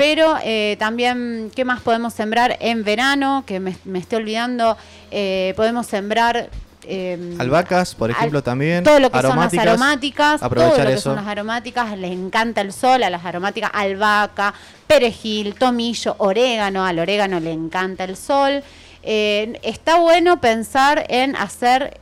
Pero 0.00 0.38
eh, 0.42 0.76
también, 0.78 1.52
¿qué 1.54 1.66
más 1.66 1.82
podemos 1.82 2.14
sembrar 2.14 2.56
en 2.60 2.84
verano? 2.84 3.44
Que 3.46 3.60
me, 3.60 3.76
esté 3.98 4.16
olvidando, 4.16 4.78
eh, 5.10 5.52
podemos 5.56 5.86
sembrar... 5.86 6.48
Eh, 6.86 7.36
Albahacas, 7.38 7.94
por 7.94 8.10
ejemplo, 8.10 8.42
también. 8.42 8.82
Todo 8.82 8.98
lo 8.98 9.10
que 9.10 9.20
son 9.20 9.36
las 9.36 9.52
aromáticas. 9.52 10.42
Aprovechar 10.42 10.74
todo 10.74 10.84
lo 10.86 10.90
que 10.92 10.96
son 11.02 11.16
las 11.16 11.26
aromáticas, 11.26 11.98
les 11.98 12.12
encanta 12.12 12.62
el 12.62 12.72
sol 12.72 13.02
a 13.02 13.10
las 13.10 13.26
aromáticas. 13.26 13.70
Albahaca, 13.74 14.54
perejil, 14.86 15.54
tomillo, 15.56 16.14
orégano. 16.16 16.86
Al 16.86 16.98
orégano 16.98 17.38
le 17.38 17.52
encanta 17.52 18.04
el 18.04 18.16
sol. 18.16 18.62
está 19.02 19.98
bueno 19.98 20.40
pensar 20.40 21.04
en 21.10 21.36
hacer, 21.36 21.98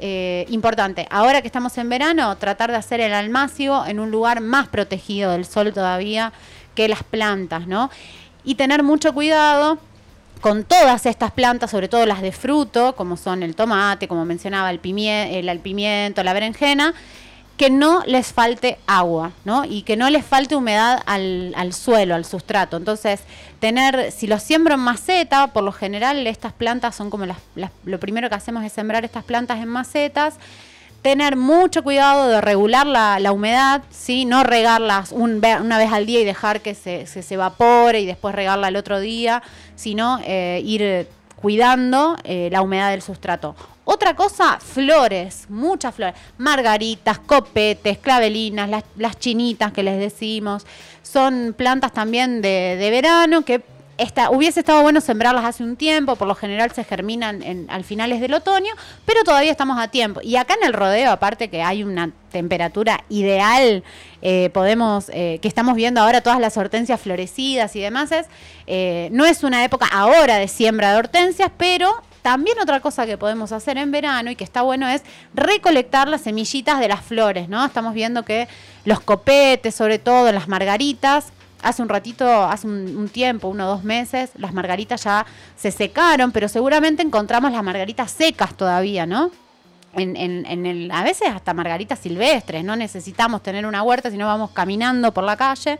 importante, 0.50 1.08
ahora 1.10 1.42
que 1.42 1.48
estamos 1.48 1.76
en 1.78 1.88
verano, 1.88 2.36
tratar 2.36 2.70
de 2.70 2.76
hacer 2.76 3.00
el 3.00 3.12
almacio 3.12 3.84
en 3.86 3.98
un 3.98 4.12
lugar 4.12 4.40
más 4.40 4.68
protegido 4.68 5.32
del 5.32 5.44
sol 5.44 5.72
todavía, 5.72 6.32
que 6.78 6.86
las 6.86 7.02
plantas, 7.02 7.66
¿no? 7.66 7.90
Y 8.44 8.54
tener 8.54 8.84
mucho 8.84 9.12
cuidado 9.12 9.78
con 10.40 10.62
todas 10.62 11.06
estas 11.06 11.32
plantas, 11.32 11.72
sobre 11.72 11.88
todo 11.88 12.06
las 12.06 12.22
de 12.22 12.30
fruto, 12.30 12.94
como 12.94 13.16
son 13.16 13.42
el 13.42 13.56
tomate, 13.56 14.06
como 14.06 14.24
mencionaba 14.24 14.70
el, 14.70 14.78
el 14.84 15.58
pimiento, 15.58 16.22
la 16.22 16.32
berenjena, 16.32 16.94
que 17.56 17.68
no 17.68 18.04
les 18.06 18.32
falte 18.32 18.78
agua, 18.86 19.32
¿no? 19.44 19.64
Y 19.64 19.82
que 19.82 19.96
no 19.96 20.08
les 20.08 20.24
falte 20.24 20.54
humedad 20.54 21.02
al, 21.04 21.72
suelo, 21.72 22.14
al 22.14 22.24
sustrato. 22.24 22.76
Entonces, 22.76 23.22
tener, 23.58 24.12
si 24.12 24.28
los 24.28 24.44
siembro 24.44 24.74
en 24.74 24.80
maceta, 24.80 25.48
por 25.48 25.64
lo 25.64 25.72
general 25.72 26.24
estas 26.28 26.52
plantas 26.52 26.94
son 26.94 27.10
como 27.10 27.26
las, 27.26 27.38
lo 27.84 27.98
primero 27.98 28.28
que 28.28 28.36
hacemos 28.36 28.62
es 28.62 28.72
sembrar 28.72 29.04
estas 29.04 29.24
plantas 29.24 29.58
en 29.58 29.66
macetas, 29.66 30.36
tener 31.08 31.36
mucho 31.36 31.82
cuidado 31.82 32.28
de 32.28 32.42
regular 32.42 32.86
la, 32.86 33.32
humedad, 33.32 33.82
¿sí? 33.88 34.26
No 34.26 34.44
regarlas 34.44 35.10
una 35.10 35.78
vez 35.78 35.90
al 35.90 36.04
día 36.04 36.20
y 36.20 36.24
dejar 36.26 36.60
que 36.60 36.74
se, 36.74 37.06
se, 37.06 37.24
evapore 37.32 38.00
y 38.00 38.04
después 38.04 38.34
regarla 38.34 38.68
el 38.68 38.76
otro 38.76 39.00
día, 39.00 39.42
sino 39.74 40.20
eh, 40.22 40.60
ir 40.62 41.08
cuidando 41.34 42.18
eh, 42.24 42.50
la 42.52 42.60
humedad 42.60 42.90
del 42.90 43.00
sustrato. 43.00 43.56
Otra 43.86 44.14
cosa, 44.14 44.58
flores, 44.60 45.46
muchas 45.48 45.94
flores, 45.94 46.14
margaritas, 46.36 47.20
copetes, 47.20 47.96
clavelinas, 47.96 48.84
las, 48.96 49.18
chinitas 49.18 49.72
que 49.72 49.82
les 49.82 49.98
decimos, 49.98 50.66
son 51.02 51.54
plantas 51.56 51.94
también 51.94 52.42
de, 52.42 52.86
verano 52.90 53.46
que 53.46 53.62
hubiese 54.30 54.60
estado 54.60 54.82
bueno 54.82 55.00
sembrarlas 55.00 55.44
hace 55.44 55.64
un 55.64 55.76
tiempo, 55.76 56.16
por 56.16 56.28
lo 56.28 56.34
general 56.34 56.70
se 56.70 56.84
germinan 56.84 57.42
en, 57.42 57.66
al 57.68 57.84
finales 57.84 58.20
del 58.20 58.34
otoño, 58.34 58.72
pero 59.04 59.24
todavía 59.24 59.50
estamos 59.50 59.78
a 59.78 59.88
tiempo. 59.88 60.20
Y 60.22 60.36
acá 60.36 60.54
en 60.60 60.66
el 60.66 60.72
rodeo, 60.72 61.10
aparte 61.10 61.48
que 61.50 61.62
hay 61.62 61.82
una 61.82 62.10
temperatura 62.30 63.04
ideal, 63.08 63.82
eh, 64.22 64.50
podemos, 64.52 65.10
eh, 65.12 65.38
que 65.42 65.48
estamos 65.48 65.74
viendo 65.74 66.00
ahora 66.00 66.20
todas 66.20 66.40
las 66.40 66.56
hortensias 66.56 67.00
florecidas 67.00 67.74
y 67.76 67.80
demás, 67.80 68.12
es, 68.12 68.26
eh, 68.66 69.08
no 69.12 69.24
es 69.24 69.42
una 69.42 69.64
época 69.64 69.86
ahora 69.90 70.36
de 70.36 70.48
siembra 70.48 70.92
de 70.92 70.98
hortensias, 70.98 71.50
pero 71.56 72.02
también 72.22 72.58
otra 72.60 72.80
cosa 72.80 73.06
que 73.06 73.16
podemos 73.16 73.52
hacer 73.52 73.78
en 73.78 73.90
verano 73.90 74.30
y 74.30 74.36
que 74.36 74.44
está 74.44 74.62
bueno 74.62 74.88
es 74.88 75.02
recolectar 75.34 76.08
las 76.08 76.22
semillitas 76.22 76.78
de 76.78 76.88
las 76.88 77.02
flores, 77.02 77.48
¿no? 77.48 77.64
Estamos 77.64 77.94
viendo 77.94 78.24
que 78.24 78.48
los 78.84 79.00
copetes, 79.00 79.74
sobre 79.74 79.98
todo 79.98 80.30
las 80.32 80.48
margaritas, 80.48 81.32
hace 81.62 81.82
un 81.82 81.88
ratito, 81.88 82.44
hace 82.44 82.66
un, 82.66 83.08
tiempo, 83.08 83.48
uno 83.48 83.66
o 83.66 83.68
dos 83.68 83.84
meses, 83.84 84.30
las 84.36 84.52
margaritas 84.52 85.04
ya 85.04 85.26
se 85.56 85.70
secaron, 85.70 86.32
pero 86.32 86.48
seguramente 86.48 87.02
encontramos 87.02 87.52
las 87.52 87.62
margaritas 87.62 88.10
secas 88.10 88.54
todavía, 88.54 89.06
¿no? 89.06 89.30
En, 89.94 90.16
en, 90.16 90.66
el, 90.66 90.90
a 90.92 91.02
veces 91.02 91.28
hasta 91.28 91.54
margaritas 91.54 91.98
silvestres, 91.98 92.62
no 92.62 92.76
necesitamos 92.76 93.42
tener 93.42 93.66
una 93.66 93.82
huerta, 93.82 94.10
sino 94.10 94.26
vamos 94.26 94.50
caminando 94.50 95.12
por 95.12 95.24
la 95.24 95.36
calle 95.36 95.78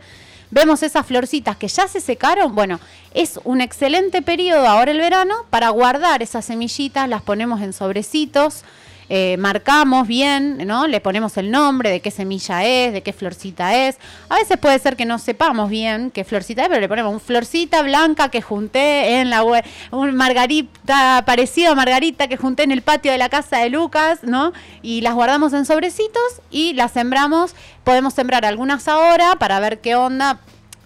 vemos 0.51 0.83
esas 0.83 1.05
florcitas 1.05 1.57
que 1.57 1.67
ya 1.67 1.87
se 1.87 2.01
secaron, 2.01 2.55
bueno, 2.55 2.79
es 3.13 3.39
un 3.43 3.61
excelente 3.61 4.21
periodo 4.21 4.67
ahora 4.67 4.91
el 4.91 4.97
verano 4.97 5.35
para 5.49 5.69
guardar 5.69 6.21
esas 6.23 6.45
semillitas, 6.45 7.07
las 7.07 7.21
ponemos 7.21 7.61
en 7.61 7.73
sobrecitos. 7.73 8.63
Eh, 9.09 9.37
marcamos 9.37 10.07
bien, 10.07 10.67
¿no? 10.67 10.85
Le 10.85 11.01
ponemos 11.01 11.35
el 11.37 11.49
nombre 11.49 11.89
de 11.89 11.99
qué 11.99 12.11
semilla 12.11 12.63
es, 12.63 12.93
de 12.93 13.01
qué 13.01 13.11
florcita 13.11 13.75
es. 13.75 13.97
A 14.29 14.35
veces 14.35 14.57
puede 14.57 14.77
ser 14.77 14.95
que 14.95 15.05
no 15.05 15.17
sepamos 15.17 15.69
bien 15.69 16.11
qué 16.11 16.23
florcita 16.23 16.61
es, 16.61 16.69
pero 16.69 16.79
le 16.79 16.87
ponemos 16.87 17.13
un 17.13 17.19
florcita 17.19 17.81
blanca 17.81 18.29
que 18.29 18.41
junté 18.41 19.19
en 19.19 19.31
la 19.31 19.43
un 19.91 20.15
margarita 20.15 21.23
parecido 21.25 21.71
a 21.71 21.75
margarita 21.75 22.27
que 22.27 22.37
junté 22.37 22.63
en 22.63 22.71
el 22.71 22.83
patio 22.83 23.11
de 23.11 23.17
la 23.17 23.29
casa 23.29 23.57
de 23.57 23.69
Lucas, 23.69 24.19
¿no? 24.23 24.53
Y 24.83 25.01
las 25.01 25.15
guardamos 25.15 25.53
en 25.53 25.65
sobrecitos 25.65 26.41
y 26.51 26.73
las 26.73 26.91
sembramos. 26.91 27.55
Podemos 27.83 28.13
sembrar 28.13 28.45
algunas 28.45 28.87
ahora 28.87 29.37
para 29.37 29.59
ver 29.59 29.79
qué 29.79 29.95
onda 29.95 30.39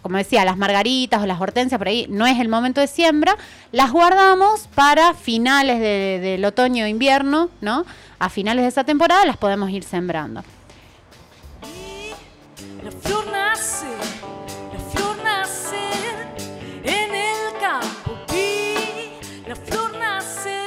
como 0.04 0.18
decía, 0.18 0.44
las 0.44 0.58
margaritas 0.58 1.24
o 1.24 1.26
las 1.26 1.40
hortensias, 1.40 1.80
por 1.80 1.88
ahí 1.88 2.06
no 2.10 2.28
es 2.28 2.38
el 2.40 2.50
momento 2.50 2.82
de 2.82 2.88
siembra, 2.88 3.38
las 3.72 3.92
guardamos 3.92 4.68
para 4.76 5.14
finales 5.14 5.80
del 5.80 6.44
otoño-invierno, 6.44 7.50
¿no? 7.62 7.86
A 8.20 8.30
finales 8.30 8.64
de 8.64 8.70
esa 8.70 8.84
temporada 8.84 9.26
las 9.26 9.38
podemos 9.38 9.70
ir 9.72 9.84
sembrando. 9.84 10.44
La 12.84 12.92
flor 12.92 13.26
nace, 13.32 13.86
la 14.74 14.80
flor 14.92 15.16
nace 15.24 15.78
en 16.84 17.16
el 17.16 17.60
campo. 17.62 18.18
la 19.48 19.56
flor 19.56 19.98
nace, 19.98 20.64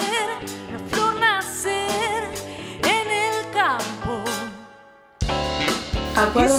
la 0.73 0.78
flor 0.88 1.21
nace 1.21 1.87
en 2.78 3.11
el 3.11 3.50
campo. 3.52 4.25
Acuerdo 6.16 6.59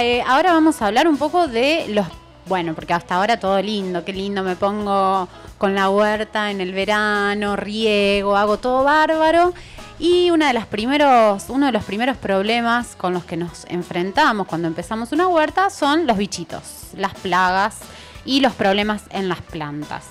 Eh, 0.00 0.22
ahora 0.24 0.52
vamos 0.52 0.80
a 0.80 0.86
hablar 0.86 1.08
un 1.08 1.16
poco 1.16 1.48
de 1.48 1.86
los 1.88 2.06
bueno, 2.48 2.74
porque 2.74 2.94
hasta 2.94 3.16
ahora 3.16 3.38
todo 3.38 3.60
lindo, 3.60 4.04
qué 4.04 4.12
lindo 4.12 4.42
me 4.42 4.56
pongo 4.56 5.28
con 5.58 5.74
la 5.74 5.90
huerta 5.90 6.50
en 6.50 6.60
el 6.60 6.72
verano, 6.72 7.56
riego, 7.56 8.36
hago 8.36 8.58
todo 8.58 8.84
bárbaro. 8.84 9.52
Y 9.98 10.30
de 10.46 10.54
primeros, 10.66 11.46
uno 11.48 11.66
de 11.66 11.72
los 11.72 11.84
primeros 11.84 12.16
problemas 12.16 12.94
con 12.94 13.12
los 13.12 13.24
que 13.24 13.36
nos 13.36 13.64
enfrentamos 13.68 14.46
cuando 14.46 14.68
empezamos 14.68 15.10
una 15.10 15.26
huerta 15.26 15.70
son 15.70 16.06
los 16.06 16.16
bichitos, 16.16 16.92
las 16.96 17.14
plagas 17.14 17.78
y 18.24 18.40
los 18.40 18.52
problemas 18.52 19.02
en 19.10 19.28
las 19.28 19.42
plantas. 19.42 20.04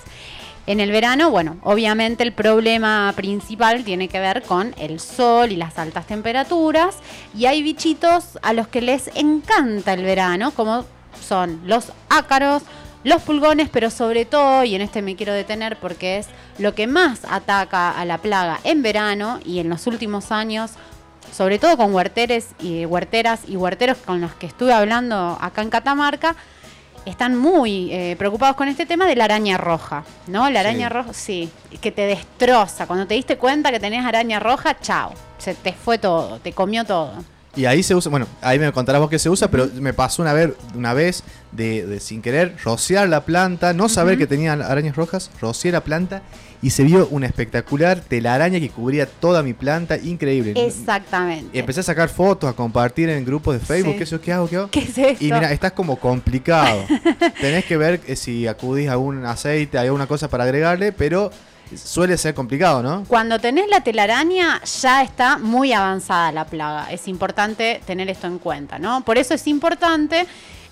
En 0.66 0.80
el 0.80 0.90
verano, 0.90 1.30
bueno, 1.30 1.56
obviamente 1.62 2.22
el 2.22 2.34
problema 2.34 3.10
principal 3.16 3.84
tiene 3.84 4.08
que 4.08 4.20
ver 4.20 4.42
con 4.42 4.74
el 4.76 5.00
sol 5.00 5.50
y 5.50 5.56
las 5.56 5.78
altas 5.78 6.06
temperaturas 6.06 6.96
y 7.34 7.46
hay 7.46 7.62
bichitos 7.62 8.38
a 8.42 8.52
los 8.52 8.68
que 8.68 8.82
les 8.82 9.10
encanta 9.14 9.94
el 9.94 10.04
verano, 10.04 10.50
como 10.50 10.84
son 11.26 11.62
los 11.64 11.92
ácaros, 12.10 12.62
los 13.04 13.22
pulgones, 13.22 13.68
pero 13.70 13.90
sobre 13.90 14.24
todo, 14.24 14.64
y 14.64 14.74
en 14.74 14.82
este 14.82 15.02
me 15.02 15.16
quiero 15.16 15.32
detener 15.32 15.76
porque 15.78 16.18
es 16.18 16.26
lo 16.58 16.74
que 16.74 16.86
más 16.86 17.20
ataca 17.30 17.90
a 17.90 18.04
la 18.04 18.18
plaga 18.18 18.58
en 18.64 18.82
verano 18.82 19.38
y 19.44 19.60
en 19.60 19.68
los 19.68 19.86
últimos 19.86 20.32
años, 20.32 20.72
sobre 21.32 21.58
todo 21.58 21.76
con 21.76 21.94
huerteres 21.94 22.48
y 22.60 22.84
huerteras 22.86 23.40
y 23.46 23.56
huerteros 23.56 23.98
con 23.98 24.20
los 24.20 24.32
que 24.34 24.46
estuve 24.46 24.72
hablando 24.72 25.38
acá 25.40 25.62
en 25.62 25.70
Catamarca, 25.70 26.34
están 27.04 27.36
muy 27.38 27.90
eh, 27.92 28.16
preocupados 28.18 28.56
con 28.56 28.68
este 28.68 28.84
tema 28.84 29.06
de 29.06 29.16
la 29.16 29.24
araña 29.24 29.56
roja, 29.56 30.04
¿no? 30.26 30.50
La 30.50 30.60
araña 30.60 30.88
Sí. 30.88 30.92
roja, 30.94 31.12
sí, 31.14 31.50
que 31.80 31.90
te 31.92 32.02
destroza. 32.02 32.86
Cuando 32.86 33.06
te 33.06 33.14
diste 33.14 33.38
cuenta 33.38 33.70
que 33.70 33.80
tenés 33.80 34.04
araña 34.04 34.40
roja, 34.40 34.78
chao, 34.80 35.12
se 35.38 35.54
te 35.54 35.72
fue 35.72 35.96
todo, 35.98 36.38
te 36.40 36.52
comió 36.52 36.84
todo. 36.84 37.12
Y 37.56 37.64
ahí 37.64 37.82
se 37.82 37.94
usa, 37.94 38.10
bueno, 38.10 38.26
ahí 38.40 38.58
me 38.58 38.70
contarás 38.72 39.00
vos 39.00 39.10
que 39.10 39.18
se 39.18 39.28
usa, 39.30 39.48
pero 39.50 39.68
me 39.80 39.92
pasó 39.92 40.22
una 40.22 40.32
vez, 40.32 40.50
una 40.74 40.94
vez 40.94 41.24
de, 41.52 41.86
de 41.86 41.98
sin 41.98 42.22
querer 42.22 42.54
rociar 42.62 43.08
la 43.08 43.24
planta, 43.24 43.72
no 43.72 43.88
saber 43.88 44.16
que 44.18 44.26
tenía 44.26 44.52
arañas 44.52 44.94
rojas, 44.94 45.30
rocié 45.40 45.72
la 45.72 45.82
planta 45.82 46.22
y 46.60 46.70
se 46.70 46.82
vio 46.82 47.06
una 47.10 47.26
espectacular 47.26 48.00
telaraña 48.00 48.58
que 48.60 48.68
cubría 48.68 49.06
toda 49.06 49.42
mi 49.42 49.54
planta, 49.54 49.96
increíble. 49.96 50.54
Exactamente. 50.56 51.56
Y 51.56 51.60
empecé 51.60 51.80
a 51.80 51.84
sacar 51.84 52.08
fotos, 52.08 52.50
a 52.50 52.52
compartir 52.52 53.08
en 53.10 53.24
grupos 53.24 53.54
de 53.54 53.60
Facebook, 53.60 53.92
Sí. 53.92 53.98
¿qué, 53.98 54.04
eso, 54.04 54.20
¿qué 54.20 54.32
hago? 54.32 54.48
¿Qué 54.48 54.56
hago? 54.56 54.70
¿Qué 54.70 54.80
es 54.80 54.98
esto? 54.98 55.24
Y 55.24 55.32
mira, 55.32 55.52
estás 55.52 55.72
como 55.72 55.96
complicado. 55.98 56.84
Tenés 57.40 57.64
que 57.64 57.76
ver 57.76 58.00
eh, 58.06 58.16
si 58.16 58.46
acudís 58.46 58.88
a 58.88 58.98
un 58.98 59.24
aceite, 59.24 59.78
hay 59.78 59.86
alguna 59.86 60.06
cosa 60.06 60.28
para 60.28 60.44
agregarle, 60.44 60.92
pero 60.92 61.30
suele 61.76 62.16
ser 62.16 62.34
complicado, 62.34 62.82
¿no? 62.82 63.04
Cuando 63.08 63.38
tenés 63.38 63.68
la 63.68 63.80
telaraña 63.80 64.60
ya 64.80 65.02
está 65.02 65.38
muy 65.38 65.72
avanzada 65.72 66.32
la 66.32 66.44
plaga. 66.44 66.90
Es 66.90 67.08
importante 67.08 67.80
tener 67.86 68.08
esto 68.08 68.26
en 68.26 68.38
cuenta, 68.38 68.78
¿no? 68.78 69.02
Por 69.04 69.18
eso 69.18 69.34
es 69.34 69.46
importante 69.46 70.26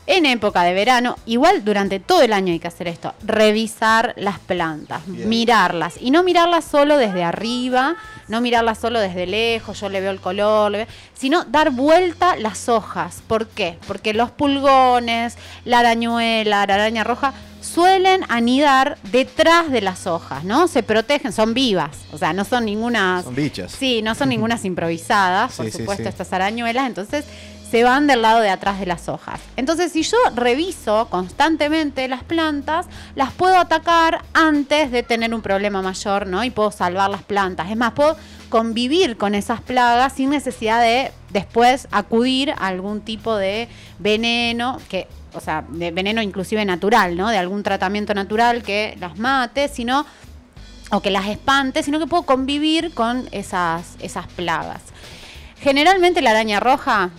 en 0.09 0.25
época 0.25 0.63
de 0.63 0.73
verano, 0.73 1.17
igual 1.27 1.65
durante 1.65 1.99
todo 1.99 2.23
el 2.23 2.33
año 2.33 2.53
hay 2.53 2.61
que 2.61 2.69
hacer 2.69 2.87
esto, 2.87 3.13
revisar 3.25 4.15
las 4.17 4.39
plantas, 4.39 5.03
Bien. 5.05 5.29
mirarlas 5.29 5.95
y 6.01 6.13
no 6.13 6.23
mirarlas 6.23 6.65
solo 6.65 6.97
desde 6.97 7.25
arriba, 7.25 7.97
no 8.29 8.41
mirarlas 8.41 8.79
solo 8.79 9.01
desde 9.01 9.27
lejos, 9.27 9.81
yo 9.81 9.89
le 9.89 10.01
veo 10.01 10.13
el 10.13 10.21
color, 10.21 10.71
le 10.71 10.79
veo- 10.79 10.87
sino 11.13 11.43
dar 11.47 11.73
vuelta 11.73 12.37
las 12.37 12.69
hojas. 12.69 13.21
¿Por 13.27 13.49
qué? 13.49 13.79
Porque 13.89 14.15
los 14.15 14.31
pulgones, 14.31 15.37
la 15.65 15.81
arañuela, 15.81 16.65
la 16.67 16.75
araña 16.75 17.03
roja 17.03 17.35
suelen 17.67 18.25
anidar 18.29 18.97
detrás 19.11 19.71
de 19.71 19.81
las 19.81 20.07
hojas, 20.07 20.45
¿no? 20.45 20.69
Se 20.69 20.83
protegen, 20.83 21.33
son 21.33 21.53
vivas, 21.55 21.99
o 22.13 22.19
sea, 22.19 22.33
no 22.33 22.45
son 22.45 22.65
ninguna 22.65 23.23
Son 23.23 23.35
bichas. 23.35 23.73
Sí, 23.73 24.03
no 24.03 24.15
son 24.15 24.29
ningunas 24.31 24.65
improvisadas, 24.65 25.55
por 25.55 25.67
Sí, 25.67 25.73
sí, 25.73 25.79
supuesto, 25.79 26.05
sí. 26.05 26.09
estas 26.09 26.33
arañuelas, 26.33 26.87
entonces 26.87 27.25
se 27.71 27.83
van 27.83 28.07
del 28.07 28.23
lado 28.23 28.39
de 28.41 28.49
atrás 28.49 28.79
de 28.79 28.87
las 28.87 29.09
hojas. 29.09 29.41
Entonces, 29.57 29.91
si 29.91 30.05
yo 30.05 30.17
reviso 30.37 31.09
constantemente 31.11 32.07
las 32.07 32.23
plantas, 32.23 32.87
las 33.17 33.33
puedo 33.33 33.57
atacar 33.59 34.23
antes 34.35 34.93
de 34.93 35.03
tener 35.03 35.35
un 35.35 35.43
problema 35.43 35.83
mayor, 35.83 36.29
¿no? 36.29 36.45
Y 36.45 36.51
puedo 36.51 36.71
salvar 36.71 37.11
las 37.11 37.25
plantas. 37.25 37.69
Es 37.69 37.77
más, 37.77 37.93
puedo 37.93 38.17
convivir 38.51 39.17
con 39.17 39.35
esas 39.35 39.61
plagas 39.61 40.13
sin 40.13 40.31
necesidad 40.31 40.81
de 40.81 41.11
después 41.31 41.89
acudir 41.91 42.53
a 42.53 42.69
algún 42.69 43.01
tipo 43.01 43.35
de 43.37 43.69
veneno 43.99 44.79
que 44.89 45.09
o 45.37 45.41
sea, 45.41 45.65
de 45.69 45.91
veneno 45.91 46.23
inclusive 46.23 46.65
natural, 46.65 47.17
¿no? 47.17 47.29
De 47.29 47.39
algún 47.39 47.63
tratamiento 47.63 48.15
natural 48.15 48.63
que 48.63 48.97
las 48.99 49.19
mate, 49.19 49.69
sino 49.69 50.07
o 50.91 51.01
que 51.01 51.11
las 51.11 51.27
espante, 51.27 51.83
sino 51.83 51.99
que 51.99 52.07
puedo 52.07 52.23
convivir 52.25 52.95
con 52.95 53.29
esas, 53.33 53.97
esas 54.01 54.27
plagas. 54.29 54.83
Generalmente 55.61 56.23
la 56.23 56.31
araña 56.31 56.61
roja, 56.61 57.11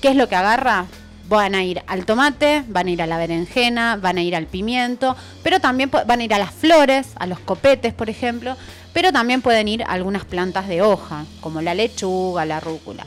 ¿qué 0.00 0.08
es 0.08 0.16
lo 0.16 0.28
que 0.28 0.36
agarra? 0.36 0.86
Van 1.28 1.54
a 1.54 1.64
ir 1.64 1.82
al 1.86 2.04
tomate, 2.04 2.64
van 2.68 2.88
a 2.88 2.90
ir 2.90 3.02
a 3.02 3.06
la 3.06 3.16
berenjena, 3.16 3.96
van 3.96 4.18
a 4.18 4.22
ir 4.22 4.36
al 4.36 4.46
pimiento, 4.46 5.16
pero 5.42 5.60
también 5.60 5.90
van 5.90 6.20
a 6.20 6.24
ir 6.24 6.34
a 6.34 6.38
las 6.38 6.52
flores, 6.52 7.12
a 7.16 7.26
los 7.26 7.38
copetes, 7.38 7.94
por 7.94 8.10
ejemplo, 8.10 8.56
pero 8.92 9.12
también 9.12 9.40
pueden 9.40 9.68
ir 9.68 9.82
a 9.84 9.92
algunas 9.92 10.24
plantas 10.24 10.68
de 10.68 10.82
hoja, 10.82 11.24
como 11.40 11.62
la 11.62 11.74
lechuga, 11.74 12.44
la 12.44 12.60
rúcula. 12.60 13.06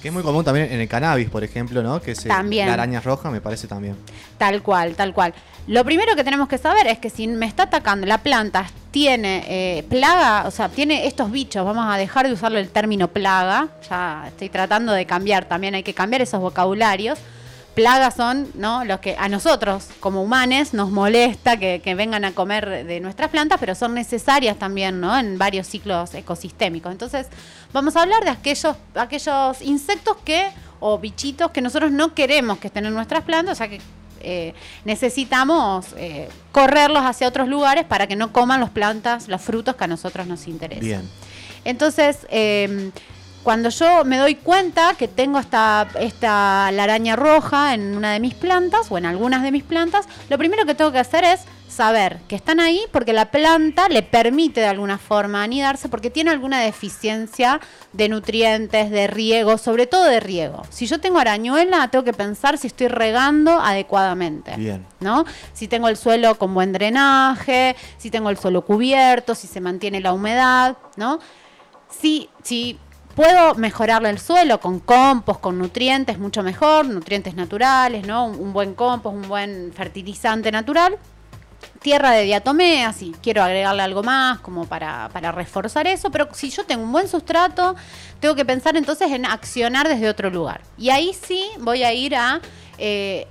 Que 0.00 0.08
es 0.08 0.14
muy 0.14 0.22
común 0.22 0.44
también 0.44 0.70
en 0.70 0.80
el 0.80 0.88
cannabis, 0.88 1.28
por 1.28 1.42
ejemplo, 1.42 1.82
¿no? 1.82 2.00
Que 2.00 2.14
se, 2.14 2.28
También. 2.28 2.68
la 2.68 2.74
araña 2.74 3.00
roja 3.00 3.30
me 3.30 3.40
parece 3.40 3.66
también. 3.66 3.96
Tal 4.36 4.62
cual, 4.62 4.94
tal 4.94 5.12
cual. 5.12 5.34
Lo 5.66 5.84
primero 5.84 6.14
que 6.14 6.22
tenemos 6.24 6.48
que 6.48 6.56
saber 6.56 6.86
es 6.86 6.98
que 6.98 7.10
si 7.10 7.26
me 7.26 7.46
está 7.46 7.64
atacando 7.64 8.06
la 8.06 8.18
planta, 8.18 8.66
tiene 8.90 9.44
eh, 9.48 9.82
plaga, 9.82 10.46
o 10.46 10.50
sea, 10.50 10.68
tiene 10.68 11.06
estos 11.06 11.30
bichos, 11.30 11.64
vamos 11.64 11.84
a 11.88 11.96
dejar 11.96 12.26
de 12.26 12.32
usarlo 12.32 12.58
el 12.58 12.70
término 12.70 13.08
plaga, 13.08 13.68
ya 13.90 14.24
estoy 14.28 14.48
tratando 14.48 14.92
de 14.92 15.04
cambiar, 15.04 15.44
también 15.44 15.74
hay 15.74 15.82
que 15.82 15.94
cambiar 15.94 16.22
esos 16.22 16.40
vocabularios. 16.40 17.18
Plagas 17.78 18.14
son, 18.14 18.48
¿no? 18.54 18.84
Los 18.84 19.00
que 19.00 19.16
a 19.18 19.28
nosotros, 19.28 19.88
como 20.00 20.22
humanos, 20.22 20.74
nos 20.74 20.90
molesta 20.90 21.56
que, 21.56 21.80
que 21.82 21.94
vengan 21.94 22.24
a 22.24 22.32
comer 22.32 22.84
de 22.86 23.00
nuestras 23.00 23.30
plantas, 23.30 23.58
pero 23.58 23.74
son 23.74 23.94
necesarias 23.94 24.58
también, 24.58 25.00
¿no? 25.00 25.18
En 25.18 25.38
varios 25.38 25.66
ciclos 25.66 26.14
ecosistémicos. 26.14 26.92
Entonces, 26.92 27.26
vamos 27.72 27.96
a 27.96 28.02
hablar 28.02 28.24
de 28.24 28.30
aquellos, 28.30 28.76
aquellos 28.94 29.62
insectos 29.62 30.16
que, 30.24 30.48
o 30.80 30.98
bichitos 30.98 31.50
que 31.50 31.60
nosotros 31.60 31.90
no 31.90 32.14
queremos 32.14 32.58
que 32.58 32.68
estén 32.68 32.86
en 32.86 32.94
nuestras 32.94 33.22
plantas, 33.24 33.52
o 33.52 33.56
sea 33.56 33.68
que 33.68 33.80
eh, 34.20 34.54
necesitamos 34.84 35.86
eh, 35.96 36.28
correrlos 36.52 37.02
hacia 37.04 37.28
otros 37.28 37.48
lugares 37.48 37.84
para 37.84 38.06
que 38.06 38.16
no 38.16 38.32
coman 38.32 38.60
las 38.60 38.70
plantas, 38.70 39.28
los 39.28 39.40
frutos 39.40 39.76
que 39.76 39.84
a 39.84 39.86
nosotros 39.86 40.26
nos 40.26 40.48
interesan. 40.48 40.84
Bien. 40.84 41.10
Entonces, 41.64 42.26
eh, 42.30 42.90
cuando 43.42 43.68
yo 43.70 44.04
me 44.04 44.18
doy 44.18 44.34
cuenta 44.34 44.94
que 44.94 45.08
tengo 45.08 45.38
esta, 45.38 45.88
esta 46.00 46.70
la 46.72 46.84
araña 46.84 47.16
roja 47.16 47.74
en 47.74 47.96
una 47.96 48.12
de 48.12 48.20
mis 48.20 48.34
plantas 48.34 48.90
o 48.90 48.98
en 48.98 49.06
algunas 49.06 49.42
de 49.42 49.52
mis 49.52 49.62
plantas, 49.62 50.06
lo 50.28 50.38
primero 50.38 50.66
que 50.66 50.74
tengo 50.74 50.92
que 50.92 50.98
hacer 50.98 51.24
es 51.24 51.40
saber 51.68 52.18
que 52.26 52.34
están 52.34 52.60
ahí 52.60 52.82
porque 52.92 53.12
la 53.12 53.30
planta 53.30 53.88
le 53.88 54.02
permite 54.02 54.60
de 54.60 54.66
alguna 54.66 54.98
forma 54.98 55.42
anidarse 55.42 55.88
porque 55.88 56.10
tiene 56.10 56.30
alguna 56.30 56.60
deficiencia 56.60 57.60
de 57.92 58.08
nutrientes, 58.08 58.90
de 58.90 59.06
riego, 59.06 59.58
sobre 59.58 59.86
todo 59.86 60.04
de 60.04 60.18
riego. 60.18 60.62
Si 60.70 60.86
yo 60.86 61.00
tengo 61.00 61.18
arañuela, 61.18 61.88
tengo 61.88 62.04
que 62.04 62.12
pensar 62.12 62.58
si 62.58 62.66
estoy 62.66 62.88
regando 62.88 63.60
adecuadamente. 63.60 64.56
Bien. 64.56 64.84
¿no? 65.00 65.24
Si 65.52 65.68
tengo 65.68 65.88
el 65.88 65.96
suelo 65.96 66.36
con 66.36 66.54
buen 66.54 66.72
drenaje, 66.72 67.76
si 67.98 68.10
tengo 68.10 68.30
el 68.30 68.38
suelo 68.38 68.64
cubierto, 68.64 69.34
si 69.34 69.46
se 69.46 69.60
mantiene 69.60 70.00
la 70.00 70.12
humedad, 70.12 70.76
¿no? 70.96 71.20
Si, 71.88 72.28
si 72.42 72.78
puedo 73.18 73.56
mejorarle 73.56 74.10
el 74.10 74.20
suelo 74.20 74.60
con 74.60 74.78
compost, 74.78 75.40
con 75.40 75.58
nutrientes, 75.58 76.20
mucho 76.20 76.44
mejor, 76.44 76.86
nutrientes 76.86 77.34
naturales, 77.34 78.06
¿no? 78.06 78.26
Un, 78.26 78.52
buen 78.52 78.74
compost, 78.74 79.16
un 79.16 79.26
buen 79.26 79.72
fertilizante 79.72 80.52
natural. 80.52 80.96
Tierra 81.82 82.12
de 82.12 82.22
diatomea, 82.22 82.92
si 82.92 83.12
quiero 83.20 83.42
agregarle 83.42 83.82
algo 83.82 84.04
más 84.04 84.38
como 84.38 84.66
para, 84.66 85.08
para 85.12 85.32
reforzar 85.32 85.88
eso, 85.88 86.12
pero 86.12 86.28
si 86.32 86.48
yo 86.50 86.64
tengo 86.64 86.84
un 86.84 86.92
buen 86.92 87.08
sustrato, 87.08 87.74
tengo 88.20 88.36
que 88.36 88.44
pensar 88.44 88.76
entonces 88.76 89.10
en 89.10 89.26
accionar 89.26 89.88
desde 89.88 90.08
otro 90.08 90.30
lugar. 90.30 90.60
Y 90.76 90.90
ahí 90.90 91.12
sí 91.12 91.44
voy 91.58 91.82
a 91.82 91.92
ir 91.92 92.14
a 92.14 92.40
eh, 92.78 93.26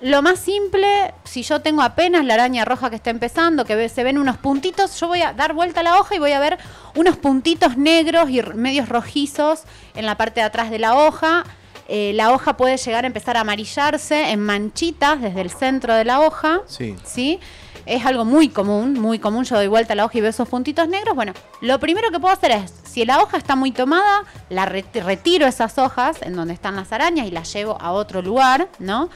lo 0.00 0.22
más 0.22 0.38
simple, 0.38 1.12
si 1.24 1.42
yo 1.42 1.60
tengo 1.60 1.82
apenas 1.82 2.24
la 2.24 2.34
araña 2.34 2.64
roja 2.64 2.88
que 2.88 2.96
está 2.96 3.10
empezando, 3.10 3.64
que 3.64 3.88
se 3.88 4.02
ven 4.02 4.18
unos 4.18 4.38
puntitos, 4.38 4.98
yo 4.98 5.08
voy 5.08 5.22
a 5.22 5.32
dar 5.32 5.52
vuelta 5.52 5.80
a 5.80 5.82
la 5.82 5.98
hoja 5.98 6.14
y 6.16 6.18
voy 6.18 6.32
a 6.32 6.40
ver 6.40 6.58
unos 6.94 7.16
puntitos 7.16 7.76
negros 7.76 8.30
y 8.30 8.42
medios 8.42 8.88
rojizos 8.88 9.62
en 9.94 10.06
la 10.06 10.16
parte 10.16 10.40
de 10.40 10.46
atrás 10.46 10.70
de 10.70 10.78
la 10.78 10.96
hoja. 10.96 11.44
eh, 11.92 12.12
la 12.14 12.32
hoja 12.32 12.56
puede 12.56 12.76
llegar 12.76 13.04
a 13.04 13.08
empezar 13.08 13.36
a 13.36 13.40
amarillarse 13.40 14.30
en 14.30 14.40
manchitas 14.40 15.20
desde 15.20 15.40
el 15.40 15.50
centro 15.50 15.94
de 15.94 16.04
la 16.04 16.20
hoja. 16.20 16.60
Sí. 16.66 16.94
¿sí? 17.04 17.40
Es 17.84 18.06
algo 18.06 18.24
muy 18.24 18.48
común, 18.48 18.94
muy 18.94 19.18
común. 19.18 19.44
Yo 19.44 19.56
doy 19.56 19.66
vuelta 19.66 19.94
a 19.94 19.96
la 19.96 20.04
hoja 20.04 20.18
y 20.18 20.20
veo 20.20 20.30
esos 20.30 20.48
puntitos 20.48 20.88
negros. 20.88 21.16
Bueno, 21.16 21.32
lo 21.60 21.80
primero 21.80 22.10
que 22.10 22.20
puedo 22.20 22.32
hacer 22.32 22.52
es, 22.52 22.72
si 22.84 23.04
la 23.04 23.20
hoja 23.20 23.36
está 23.36 23.56
muy 23.56 23.72
tomada, 23.72 24.22
la 24.50 24.66
retiro 24.66 25.46
esas 25.46 25.78
hojas 25.78 26.22
en 26.22 26.36
donde 26.36 26.54
están 26.54 26.76
las 26.76 26.92
arañas 26.92 27.26
y 27.26 27.32
las 27.32 27.52
llevo 27.52 27.76
a 27.80 27.90
otro 27.90 28.22
lugar, 28.22 28.68
¿no? 28.78 29.10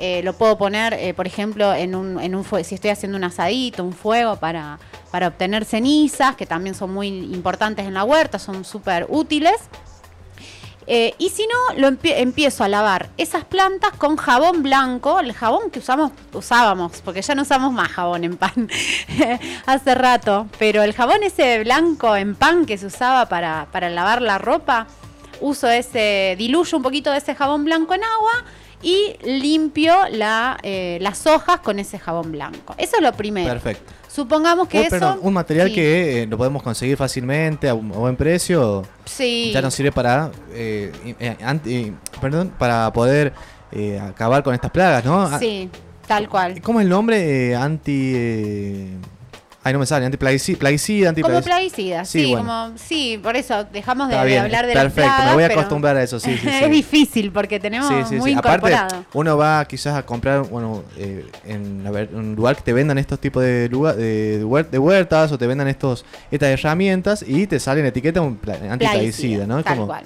Eh, 0.00 0.22
lo 0.22 0.32
puedo 0.32 0.56
poner, 0.56 0.94
eh, 0.94 1.12
por 1.12 1.26
ejemplo, 1.26 1.74
en 1.74 1.96
un, 1.96 2.20
en 2.20 2.36
un 2.36 2.44
si 2.64 2.76
estoy 2.76 2.90
haciendo 2.90 3.18
un 3.18 3.24
asadito, 3.24 3.82
un 3.82 3.92
fuego 3.92 4.36
para, 4.36 4.78
para 5.10 5.26
obtener 5.26 5.64
cenizas, 5.64 6.36
que 6.36 6.46
también 6.46 6.76
son 6.76 6.94
muy 6.94 7.08
importantes 7.08 7.84
en 7.84 7.94
la 7.94 8.04
huerta, 8.04 8.38
son 8.38 8.64
súper 8.64 9.06
útiles. 9.08 9.56
Eh, 10.86 11.14
y 11.18 11.30
si 11.30 11.46
no, 11.46 11.80
lo 11.80 11.88
empiezo 12.02 12.64
a 12.64 12.68
lavar 12.68 13.10
esas 13.18 13.44
plantas 13.44 13.90
con 13.92 14.16
jabón 14.16 14.62
blanco, 14.62 15.18
el 15.18 15.32
jabón 15.34 15.70
que 15.70 15.80
usamos, 15.80 16.12
usábamos, 16.32 17.02
porque 17.04 17.20
ya 17.20 17.34
no 17.34 17.42
usamos 17.42 17.72
más 17.72 17.88
jabón 17.88 18.24
en 18.24 18.38
pan 18.38 18.70
hace 19.66 19.94
rato, 19.96 20.46
pero 20.58 20.82
el 20.82 20.94
jabón 20.94 21.24
ese 21.24 21.62
blanco 21.62 22.16
en 22.16 22.36
pan 22.36 22.64
que 22.64 22.78
se 22.78 22.86
usaba 22.86 23.26
para, 23.26 23.66
para 23.70 23.90
lavar 23.90 24.22
la 24.22 24.38
ropa, 24.38 24.86
uso 25.40 25.68
ese, 25.68 26.36
diluyo 26.38 26.78
un 26.78 26.82
poquito 26.82 27.10
de 27.10 27.18
ese 27.18 27.34
jabón 27.34 27.64
blanco 27.64 27.92
en 27.92 28.04
agua 28.04 28.44
y 28.82 29.16
limpio 29.24 29.94
la, 30.10 30.58
eh, 30.62 30.98
las 31.00 31.26
hojas 31.26 31.60
con 31.60 31.78
ese 31.78 31.98
jabón 31.98 32.32
blanco. 32.32 32.74
Eso 32.78 32.96
es 32.96 33.02
lo 33.02 33.12
primero. 33.12 33.48
Perfecto. 33.48 33.92
Supongamos 34.08 34.68
que 34.68 34.86
eso. 34.86 35.18
un 35.20 35.34
material 35.34 35.72
que 35.72 36.22
eh, 36.22 36.26
lo 36.26 36.38
podemos 36.38 36.62
conseguir 36.62 36.96
fácilmente 36.96 37.68
a 37.68 37.74
un 37.74 37.88
buen 37.90 38.16
precio. 38.16 38.84
Sí. 39.04 39.50
Ya 39.52 39.62
nos 39.62 39.74
sirve 39.74 39.92
para, 39.92 40.30
eh, 40.52 40.92
perdón, 42.20 42.52
para 42.58 42.92
poder 42.92 43.32
acabar 44.00 44.42
con 44.42 44.54
estas 44.54 44.70
plagas, 44.70 45.04
¿no? 45.04 45.38
Sí, 45.38 45.68
tal 46.06 46.28
cual. 46.28 46.60
¿Cómo 46.62 46.80
es 46.80 46.84
el 46.84 46.90
nombre? 46.90 47.54
anti. 47.54 48.96
Ay, 49.68 49.74
no 49.74 49.80
me 49.80 49.86
sale, 49.86 50.06
antiplaguicida, 50.06 50.58
plaguicida, 50.58 51.12
Como 51.12 51.42
plaguicida, 51.42 52.06
sí, 52.06 52.32
como, 52.34 52.72
sí, 52.76 53.20
por 53.22 53.36
eso 53.36 53.64
dejamos 53.64 54.08
de, 54.08 54.16
hablar 54.16 54.66
de 54.66 54.72
Perfecto, 54.72 55.10
las 55.10 55.26
me 55.26 55.34
voy 55.34 55.42
a 55.42 55.46
acostumbrar 55.48 55.94
a 55.94 56.02
eso, 56.02 56.18
sí, 56.18 56.38
sí, 56.38 56.48
Es 56.62 56.70
difícil 56.70 57.30
porque 57.32 57.60
tenemos 57.60 57.90
muy 58.12 58.30
incorporado. 58.30 58.86
Aparte, 58.86 59.08
uno 59.12 59.36
va 59.36 59.62
quizás 59.66 59.94
a 59.94 60.06
comprar, 60.06 60.44
bueno, 60.44 60.84
eh, 60.96 61.30
en 61.44 61.86
un 62.14 62.34
lugar 62.34 62.56
que 62.56 62.62
te 62.62 62.72
vendan 62.72 62.96
estos 62.96 63.20
tipos 63.20 63.42
de, 63.42 63.68
lugar, 63.68 63.96
de, 63.96 64.42
huertas 64.42 65.32
o 65.32 65.36
te 65.36 65.46
vendan 65.46 65.68
estos 65.68 66.06
estas 66.30 66.48
herramientas 66.48 67.22
y 67.26 67.46
te 67.46 67.60
salen 67.60 67.84
etiqueta 67.84 68.20
antiplaguicida, 68.20 69.46
¿no? 69.46 69.62
Tal 69.62 69.84
cual. 69.84 70.04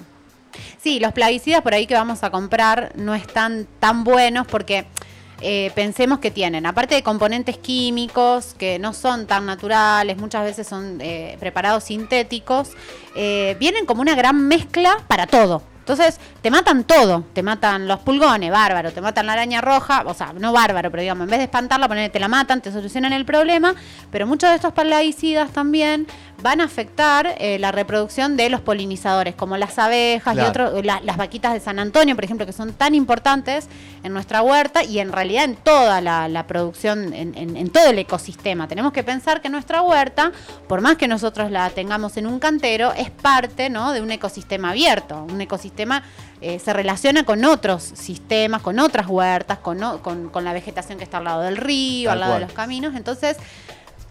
Sí, 0.83 0.99
los 0.99 1.13
plaguicidas 1.13 1.61
por 1.61 1.73
ahí 1.73 1.87
que 1.87 1.93
vamos 1.93 2.21
a 2.23 2.31
comprar 2.31 2.91
no 2.97 3.15
están 3.15 3.65
tan 3.79 4.03
buenos 4.03 4.45
porque 4.45 4.85
eh, 5.45 5.71
pensemos 5.75 6.19
que 6.19 6.31
tienen, 6.31 6.65
aparte 6.65 6.95
de 6.95 7.03
componentes 7.03 7.57
químicos 7.57 8.55
que 8.57 8.79
no 8.79 8.93
son 8.93 9.27
tan 9.27 9.45
naturales, 9.45 10.15
muchas 10.17 10.45
veces 10.45 10.65
son 10.65 10.99
eh, 11.01 11.35
preparados 11.37 11.83
sintéticos, 11.83 12.71
eh, 13.15 13.57
vienen 13.59 13.85
como 13.85 14.01
una 14.01 14.15
gran 14.15 14.47
mezcla 14.47 15.03
para 15.07 15.27
todo. 15.27 15.61
Entonces, 15.79 16.17
te 16.43 16.51
matan 16.51 16.83
todo. 16.83 17.23
Te 17.31 17.41
matan 17.41 17.87
los 17.87 17.99
pulgones, 17.99 18.51
bárbaro. 18.51 18.91
Te 18.91 18.99
matan 18.99 19.27
la 19.27 19.33
araña 19.33 19.61
roja, 19.61 20.03
o 20.05 20.13
sea, 20.13 20.33
no 20.33 20.51
bárbaro, 20.51 20.91
pero 20.91 20.99
digamos, 20.99 21.23
en 21.23 21.29
vez 21.29 21.39
de 21.39 21.45
espantarla, 21.45 21.87
te 22.09 22.19
la 22.19 22.27
matan, 22.27 22.61
te 22.61 22.69
solucionan 22.69 23.13
el 23.13 23.23
problema. 23.23 23.73
Pero 24.11 24.27
muchos 24.27 24.49
de 24.49 24.57
estos 24.57 24.73
plaguicidas 24.73 25.51
también 25.51 26.05
van 26.41 26.59
a 26.59 26.65
afectar 26.65 27.35
eh, 27.37 27.57
la 27.59 27.71
reproducción 27.71 28.35
de 28.35 28.49
los 28.49 28.59
polinizadores, 28.59 29.35
como 29.35 29.55
las 29.55 29.79
abejas 29.79 30.35
y 30.35 30.41
otros, 30.41 30.83
las 30.83 31.15
vaquitas 31.15 31.53
de 31.53 31.61
San 31.61 31.79
Antonio, 31.79 32.13
por 32.15 32.25
ejemplo, 32.25 32.45
que 32.45 32.51
son 32.51 32.73
tan 32.73 32.93
importantes 32.93 33.69
en 34.03 34.11
nuestra 34.11 34.41
huerta 34.41 34.83
y 34.83 34.99
en 34.99 35.13
realidad 35.13 35.45
en 35.45 35.55
toda 35.55 36.01
la, 36.01 36.45
producción, 36.45 37.13
en, 37.13 37.69
todo 37.69 37.87
el 37.87 37.99
ecosistema. 37.99 38.67
Tenemos 38.67 38.91
que 38.91 39.03
pensar 39.03 39.41
que 39.41 39.47
nuestra 39.47 39.81
huerta, 39.81 40.33
por 40.67 40.81
más 40.81 40.97
que 40.97 41.07
nosotros 41.07 41.49
la 41.49 41.69
tengamos 41.69 42.17
en 42.17 42.27
un 42.27 42.39
cantero, 42.39 42.91
es 42.91 43.09
parte 43.09 43.69
¿no? 43.69 43.93
de 43.93 44.01
un 44.01 44.11
ecosistema 44.11 44.71
abierto. 44.71 45.25
Un 45.31 45.39
ecosistema 45.39 46.03
eh, 46.43 46.59
se 46.59 46.73
relaciona 46.73 47.23
con 47.23 47.45
otros 47.45 47.81
sistemas, 47.81 48.61
con 48.61 48.77
otras 48.79 49.07
huertas, 49.07 49.59
con, 49.59 49.79
con, 49.99 50.43
la 50.43 50.51
vegetación 50.51 50.97
que 50.97 51.05
está 51.05 51.19
al 51.19 51.23
lado 51.23 51.41
del 51.41 51.55
río, 51.55 52.11
al 52.11 52.19
lado 52.19 52.33
de 52.33 52.41
los 52.41 52.51
caminos. 52.51 52.95
Entonces, 52.95 53.37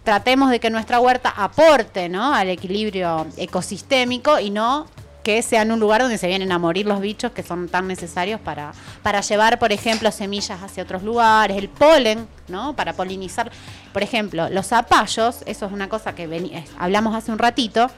tratemos 0.03 0.51
de 0.51 0.59
que 0.59 0.71
nuestra 0.71 0.99
huerta 0.99 1.29
aporte 1.29 2.09
¿no? 2.09 2.35
al 2.35 2.49
equilibrio 2.49 3.27
ecosistémico 3.37 4.41
y 4.41 4.49
no 4.49 4.87
que 5.23 5.43
sea 5.43 5.63
en 5.63 5.73
un 5.73 5.79
lugar 5.79 6.01
donde 6.01 6.19
se 6.19 6.27
vienen 6.27 6.51
a 6.53 6.59
morir 6.59 6.87
los 6.87 7.01
bichos 7.01 7.33
que 7.33 7.43
son 7.43 7.69
tan 7.69 7.87
necesarios 7.87 8.41
para, 8.41 8.73
para 9.03 9.21
llevar, 9.21 9.59
por 9.59 9.71
ejemplo, 9.71 10.11
semillas 10.11 10.63
hacia 10.63 10.83
otros 10.83 11.03
lugares, 11.03 11.57
el 11.57 11.69
polen, 11.69 12.27
¿no? 12.49 12.75
Para 12.75 12.95
polinizar. 12.95 13.53
Por 13.93 14.03
ejemplo, 14.03 14.49
los 14.49 14.67
zapallos, 14.67 15.43
eso 15.47 15.67
es 15.67 15.73
una 15.73 15.89
cosa 15.89 16.15
que 16.15 16.65
hablamos 16.79 17.15
hace 17.15 17.31
un 17.31 17.39
ratito. 17.39 17.91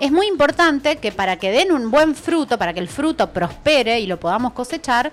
Es 0.00 0.10
muy 0.10 0.26
importante 0.26 0.96
que 0.96 1.12
para 1.12 1.36
que 1.36 1.50
den 1.50 1.72
un 1.72 1.90
buen 1.90 2.14
fruto, 2.14 2.58
para 2.58 2.72
que 2.72 2.80
el 2.80 2.88
fruto 2.88 3.30
prospere 3.30 4.00
y 4.00 4.06
lo 4.06 4.18
podamos 4.18 4.52
cosechar, 4.52 5.12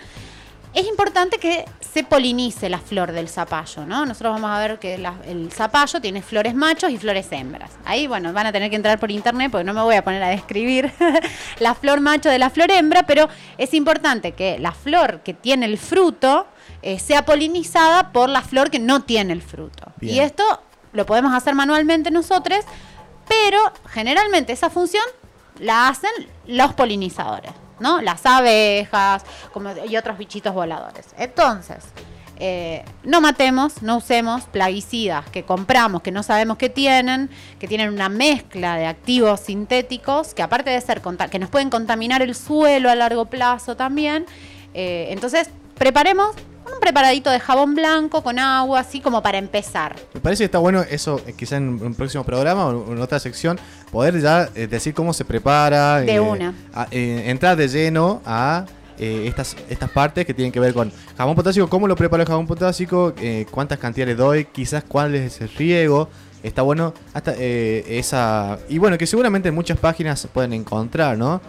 es 0.73 0.87
importante 0.87 1.37
que 1.37 1.65
se 1.81 2.05
polinice 2.05 2.69
la 2.69 2.79
flor 2.79 3.11
del 3.11 3.27
zapallo, 3.27 3.85
¿no? 3.85 4.05
Nosotros 4.05 4.33
vamos 4.33 4.51
a 4.51 4.59
ver 4.59 4.79
que 4.79 4.95
el 5.25 5.51
zapallo 5.51 5.99
tiene 5.99 6.21
flores 6.21 6.55
machos 6.55 6.91
y 6.91 6.97
flores 6.97 7.27
hembras. 7.31 7.71
Ahí, 7.83 8.07
bueno, 8.07 8.31
van 8.31 8.47
a 8.47 8.53
tener 8.53 8.69
que 8.69 8.77
entrar 8.77 8.97
por 8.97 9.11
internet 9.11 9.51
porque 9.51 9.65
no 9.65 9.73
me 9.73 9.81
voy 9.81 9.95
a 9.95 10.03
poner 10.03 10.23
a 10.23 10.29
describir 10.29 10.89
la 11.59 11.75
flor 11.75 11.99
macho 11.99 12.29
de 12.29 12.39
la 12.39 12.49
flor 12.49 12.71
hembra, 12.71 13.03
pero 13.03 13.27
es 13.57 13.73
importante 13.73 14.31
que 14.31 14.59
la 14.59 14.71
flor 14.71 15.19
que 15.25 15.33
tiene 15.33 15.65
el 15.65 15.77
fruto 15.77 16.47
eh, 16.81 16.99
sea 16.99 17.25
polinizada 17.25 18.13
por 18.13 18.29
la 18.29 18.41
flor 18.41 18.69
que 18.69 18.79
no 18.79 19.01
tiene 19.01 19.33
el 19.33 19.41
fruto. 19.41 19.91
Y 19.99 20.19
esto 20.19 20.43
lo 20.93 21.05
podemos 21.05 21.33
hacer 21.33 21.53
manualmente 21.53 22.11
nosotros, 22.11 22.59
pero 23.31 23.71
generalmente 23.87 24.51
esa 24.51 24.69
función 24.69 25.03
la 25.57 25.87
hacen 25.87 26.11
los 26.47 26.73
polinizadores. 26.73 27.53
¿no? 27.79 27.99
Las 28.01 28.25
abejas 28.25 29.23
como, 29.53 29.71
y 29.89 29.97
otros 29.97 30.17
bichitos 30.17 30.53
voladores. 30.53 31.07
Entonces, 31.17 31.77
eh, 32.37 32.83
no 33.03 33.21
matemos, 33.21 33.81
no 33.81 33.97
usemos 33.97 34.43
plaguicidas 34.43 35.27
que 35.29 35.43
compramos, 35.43 36.01
que 36.01 36.11
no 36.11 36.23
sabemos 36.23 36.57
qué 36.57 36.69
tienen, 36.69 37.29
que 37.57 37.67
tienen 37.67 37.89
una 37.89 38.09
mezcla 38.09 38.75
de 38.75 38.85
activos 38.85 39.39
sintéticos, 39.39 40.33
que 40.33 40.43
aparte 40.43 40.69
de 40.69 40.81
ser 40.81 41.01
que 41.31 41.39
nos 41.39 41.49
pueden 41.49 41.69
contaminar 41.69 42.21
el 42.21 42.35
suelo 42.35 42.89
a 42.89 42.95
largo 42.95 43.25
plazo 43.25 43.75
también. 43.75 44.25
Eh, 44.73 45.07
entonces, 45.09 45.49
preparemos 45.75 46.35
un 46.73 46.79
preparadito 46.79 47.29
de 47.29 47.39
jabón 47.39 47.75
blanco 47.75 48.23
con 48.23 48.39
agua, 48.39 48.79
así 48.79 48.99
como 48.99 49.21
para 49.21 49.37
empezar. 49.37 49.95
Me 50.13 50.19
parece 50.19 50.41
que 50.41 50.45
está 50.45 50.59
bueno 50.59 50.81
eso, 50.81 51.21
eh, 51.25 51.33
quizá 51.33 51.57
en 51.57 51.81
un 51.83 51.93
próximo 51.93 52.23
programa 52.23 52.67
o 52.67 52.91
en 52.91 53.01
otra 53.01 53.19
sección, 53.19 53.59
poder 53.91 54.19
ya 54.21 54.49
eh, 54.55 54.67
decir 54.67 54.93
cómo 54.93 55.13
se 55.13 55.25
prepara. 55.25 56.01
De 56.01 56.15
eh, 56.15 56.19
una. 56.19 56.53
entrar 56.91 57.55
de 57.57 57.67
lleno 57.67 58.21
a 58.25 58.65
estas, 58.97 59.55
estas 59.67 59.89
partes 59.89 60.27
que 60.27 60.33
tienen 60.33 60.51
que 60.51 60.59
ver 60.59 60.75
con 60.75 60.91
jabón 61.17 61.35
potásico, 61.35 61.67
cómo 61.67 61.87
lo 61.87 61.95
preparo 61.95 62.21
el 62.21 62.27
jabón 62.27 62.45
potásico, 62.45 63.15
cuántas 63.49 63.79
cantidades 63.79 64.15
doy, 64.15 64.45
quizás 64.45 64.83
cuál 64.87 65.15
es 65.15 65.41
el 65.41 65.49
riego. 65.49 66.07
Está 66.43 66.61
bueno 66.61 66.93
hasta 67.13 67.33
esa... 67.33 68.59
Y 68.69 68.77
bueno, 68.77 68.99
que 68.99 69.07
seguramente 69.07 69.49
en 69.49 69.55
muchas 69.55 69.79
páginas 69.79 70.27
pueden 70.31 70.53
encontrar, 70.53 71.17
¿no? 71.17 71.41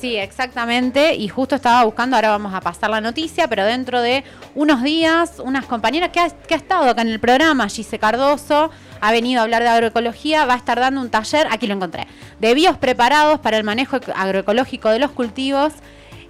Sí, 0.00 0.16
exactamente. 0.16 1.14
Y 1.14 1.28
justo 1.28 1.54
estaba 1.54 1.84
buscando, 1.84 2.16
ahora 2.16 2.30
vamos 2.30 2.52
a 2.52 2.60
pasar 2.60 2.90
la 2.90 3.00
noticia, 3.00 3.48
pero 3.48 3.64
dentro 3.64 4.02
de 4.02 4.24
unos 4.54 4.82
días, 4.82 5.40
unas 5.42 5.64
compañeras 5.64 6.10
que 6.10 6.20
ha, 6.20 6.56
estado 6.56 6.90
acá 6.90 7.02
en 7.02 7.08
el 7.08 7.20
programa, 7.20 7.68
Gise 7.68 7.98
Cardoso, 7.98 8.70
ha 9.00 9.12
venido 9.12 9.40
a 9.40 9.44
hablar 9.44 9.62
de 9.62 9.68
agroecología, 9.68 10.44
va 10.44 10.54
a 10.54 10.56
estar 10.58 10.78
dando 10.78 11.00
un 11.00 11.08
taller, 11.08 11.46
aquí 11.50 11.66
lo 11.66 11.74
encontré, 11.74 12.06
de 12.40 12.54
bios 12.54 12.76
preparados 12.76 13.40
para 13.40 13.56
el 13.56 13.64
manejo 13.64 13.98
agroecológico 14.14 14.90
de 14.90 14.98
los 14.98 15.12
cultivos. 15.12 15.72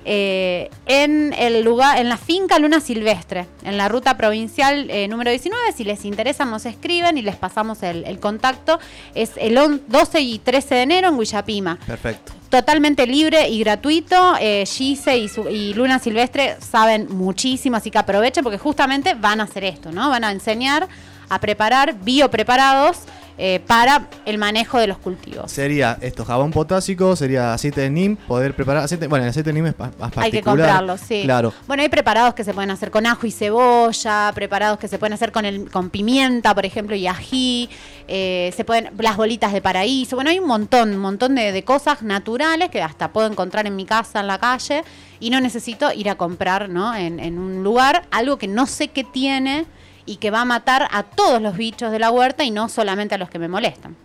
Eh, 0.09 0.71
en 0.87 1.33
el 1.33 1.65
lugar, 1.65 1.99
en 1.99 2.09
la 2.09 2.17
finca 2.17 2.61
Luna 2.61 2.79
Silvestre, 2.79 3.49
en 3.65 3.77
la 3.77 3.89
ruta 3.89 4.17
provincial 4.17 4.89
eh, 4.89 5.09
número 5.09 5.31
19. 5.33 5.73
Si 5.73 5.83
les 5.83 6.05
interesa, 6.05 6.45
nos 6.45 6.65
escriben 6.65 7.19
y 7.19 7.23
les 7.23 7.35
pasamos 7.35 7.83
el, 7.83 8.05
el 8.05 8.21
contacto. 8.21 8.79
Es 9.17 9.33
el 9.37 9.83
12 9.89 10.21
y 10.21 10.39
13 10.39 10.77
de 10.77 10.83
enero 10.83 11.09
en 11.09 11.19
Huillapima. 11.19 11.81
Perfecto 11.85 12.36
totalmente 12.49 13.07
libre 13.07 13.49
y 13.49 13.61
gratuito. 13.61 14.35
Eh, 14.41 14.65
Gise 14.67 15.17
y, 15.17 15.75
Luna 15.75 15.99
Silvestre 15.99 16.57
saben 16.61 17.09
muchísimo, 17.11 17.77
así 17.77 17.91
que 17.91 17.99
aprovechen 17.99 18.43
porque 18.43 18.59
justamente 18.59 19.15
van 19.15 19.41
a 19.41 19.45
hacer 19.45 19.65
esto, 19.65 19.93
¿no? 19.93 20.11
Van 20.11 20.25
a 20.25 20.33
enseñar 20.33 20.89
a 21.29 21.41
preparar 21.41 21.97
biopreparados 22.03 22.99
eh, 23.39 23.61
para 23.67 24.09
el 24.25 24.39
manejo 24.39 24.79
de 24.79 24.87
los 24.87 24.99
cultivos. 24.99 25.51
Sería 25.51 25.99
esto, 26.01 26.25
jabón 26.25 26.51
potásico, 26.51 27.17
sería 27.17 27.53
aceite 27.53 27.83
de 27.83 27.91
NIM, 27.91 28.17
poder 28.17 28.55
preparar 28.55 28.85
aceite, 28.85 29.07
bueno, 29.07 29.25
el 29.25 29.31
aceite 29.31 29.51
de 29.51 29.55
NIM 29.55 29.67
es 29.67 29.79
más 29.79 29.91
particular. 29.91 30.25
Hay 30.25 30.31
que 30.31 30.43
comprarlo, 30.43 30.97
sí. 30.97 31.23
Claro. 31.25 31.53
Bueno, 31.67 31.83
hay 31.83 31.89
preparados 31.89 32.35
que 32.35 32.45
se 32.45 32.55
pueden 32.55 32.71
hacer 32.71 32.91
con 32.91 33.07
ajo 33.07 33.27
y 33.27 33.31
cebolla, 33.31 34.33
preparados 34.35 34.79
que 34.79 34.89
se 34.89 34.99
pueden 34.99 35.13
hacer 35.13 35.33
con 35.33 35.45
el 35.45 35.71
con 35.71 35.91
pimienta, 35.91 36.55
por 36.55 36.65
ejemplo, 36.67 36.97
y 36.97 37.07
ají, 37.07 37.69
eh, 38.09 38.53
se 38.57 38.65
pueden 38.65 38.91
las 38.99 39.17
bolitas 39.17 39.53
de 39.53 39.61
paraíso. 39.61 40.17
Bueno, 40.17 40.31
hay 40.31 40.39
un 40.39 40.47
montón, 40.47 40.91
un 40.91 40.99
montón 40.99 41.35
de, 41.35 41.53
de 41.53 41.63
cosas 41.65 42.03
naturales 42.03 42.71
que 42.71 42.83
hasta 42.83 43.13
puedo 43.13 43.27
encontrar 43.27 43.67
en 43.67 43.77
mi 43.77 43.85
casa, 43.85 44.21
en 44.21 44.27
la 44.27 44.39
calle, 44.39 44.85
y 45.21 45.31
no 45.31 45.41
necesito 45.41 45.93
ir 45.93 46.11
a 46.11 46.17
comprar, 46.17 46.69
¿no? 46.69 46.95
En, 46.95 47.21
en 47.21 47.39
un 47.39 47.63
lugar 47.63 48.05
algo 48.11 48.37
que 48.39 48.49
no 48.49 48.67
sé 48.67 48.89
qué 48.89 49.05
tiene 49.05 49.67
y 50.07 50.17
que 50.17 50.31
va 50.31 50.43
a 50.43 50.45
matar 50.45 50.89
a 50.91 51.03
todos 51.03 51.43
los 51.43 51.57
bichos 51.57 51.93
de 51.93 51.99
la 51.99 52.11
huerta 52.11 52.45
y 52.45 52.51
no 52.51 52.69
solamente 52.69 53.17
a 53.17 53.19
los 53.19 53.29
que 53.29 53.39
me 53.39 53.49
molestan. 53.49 53.97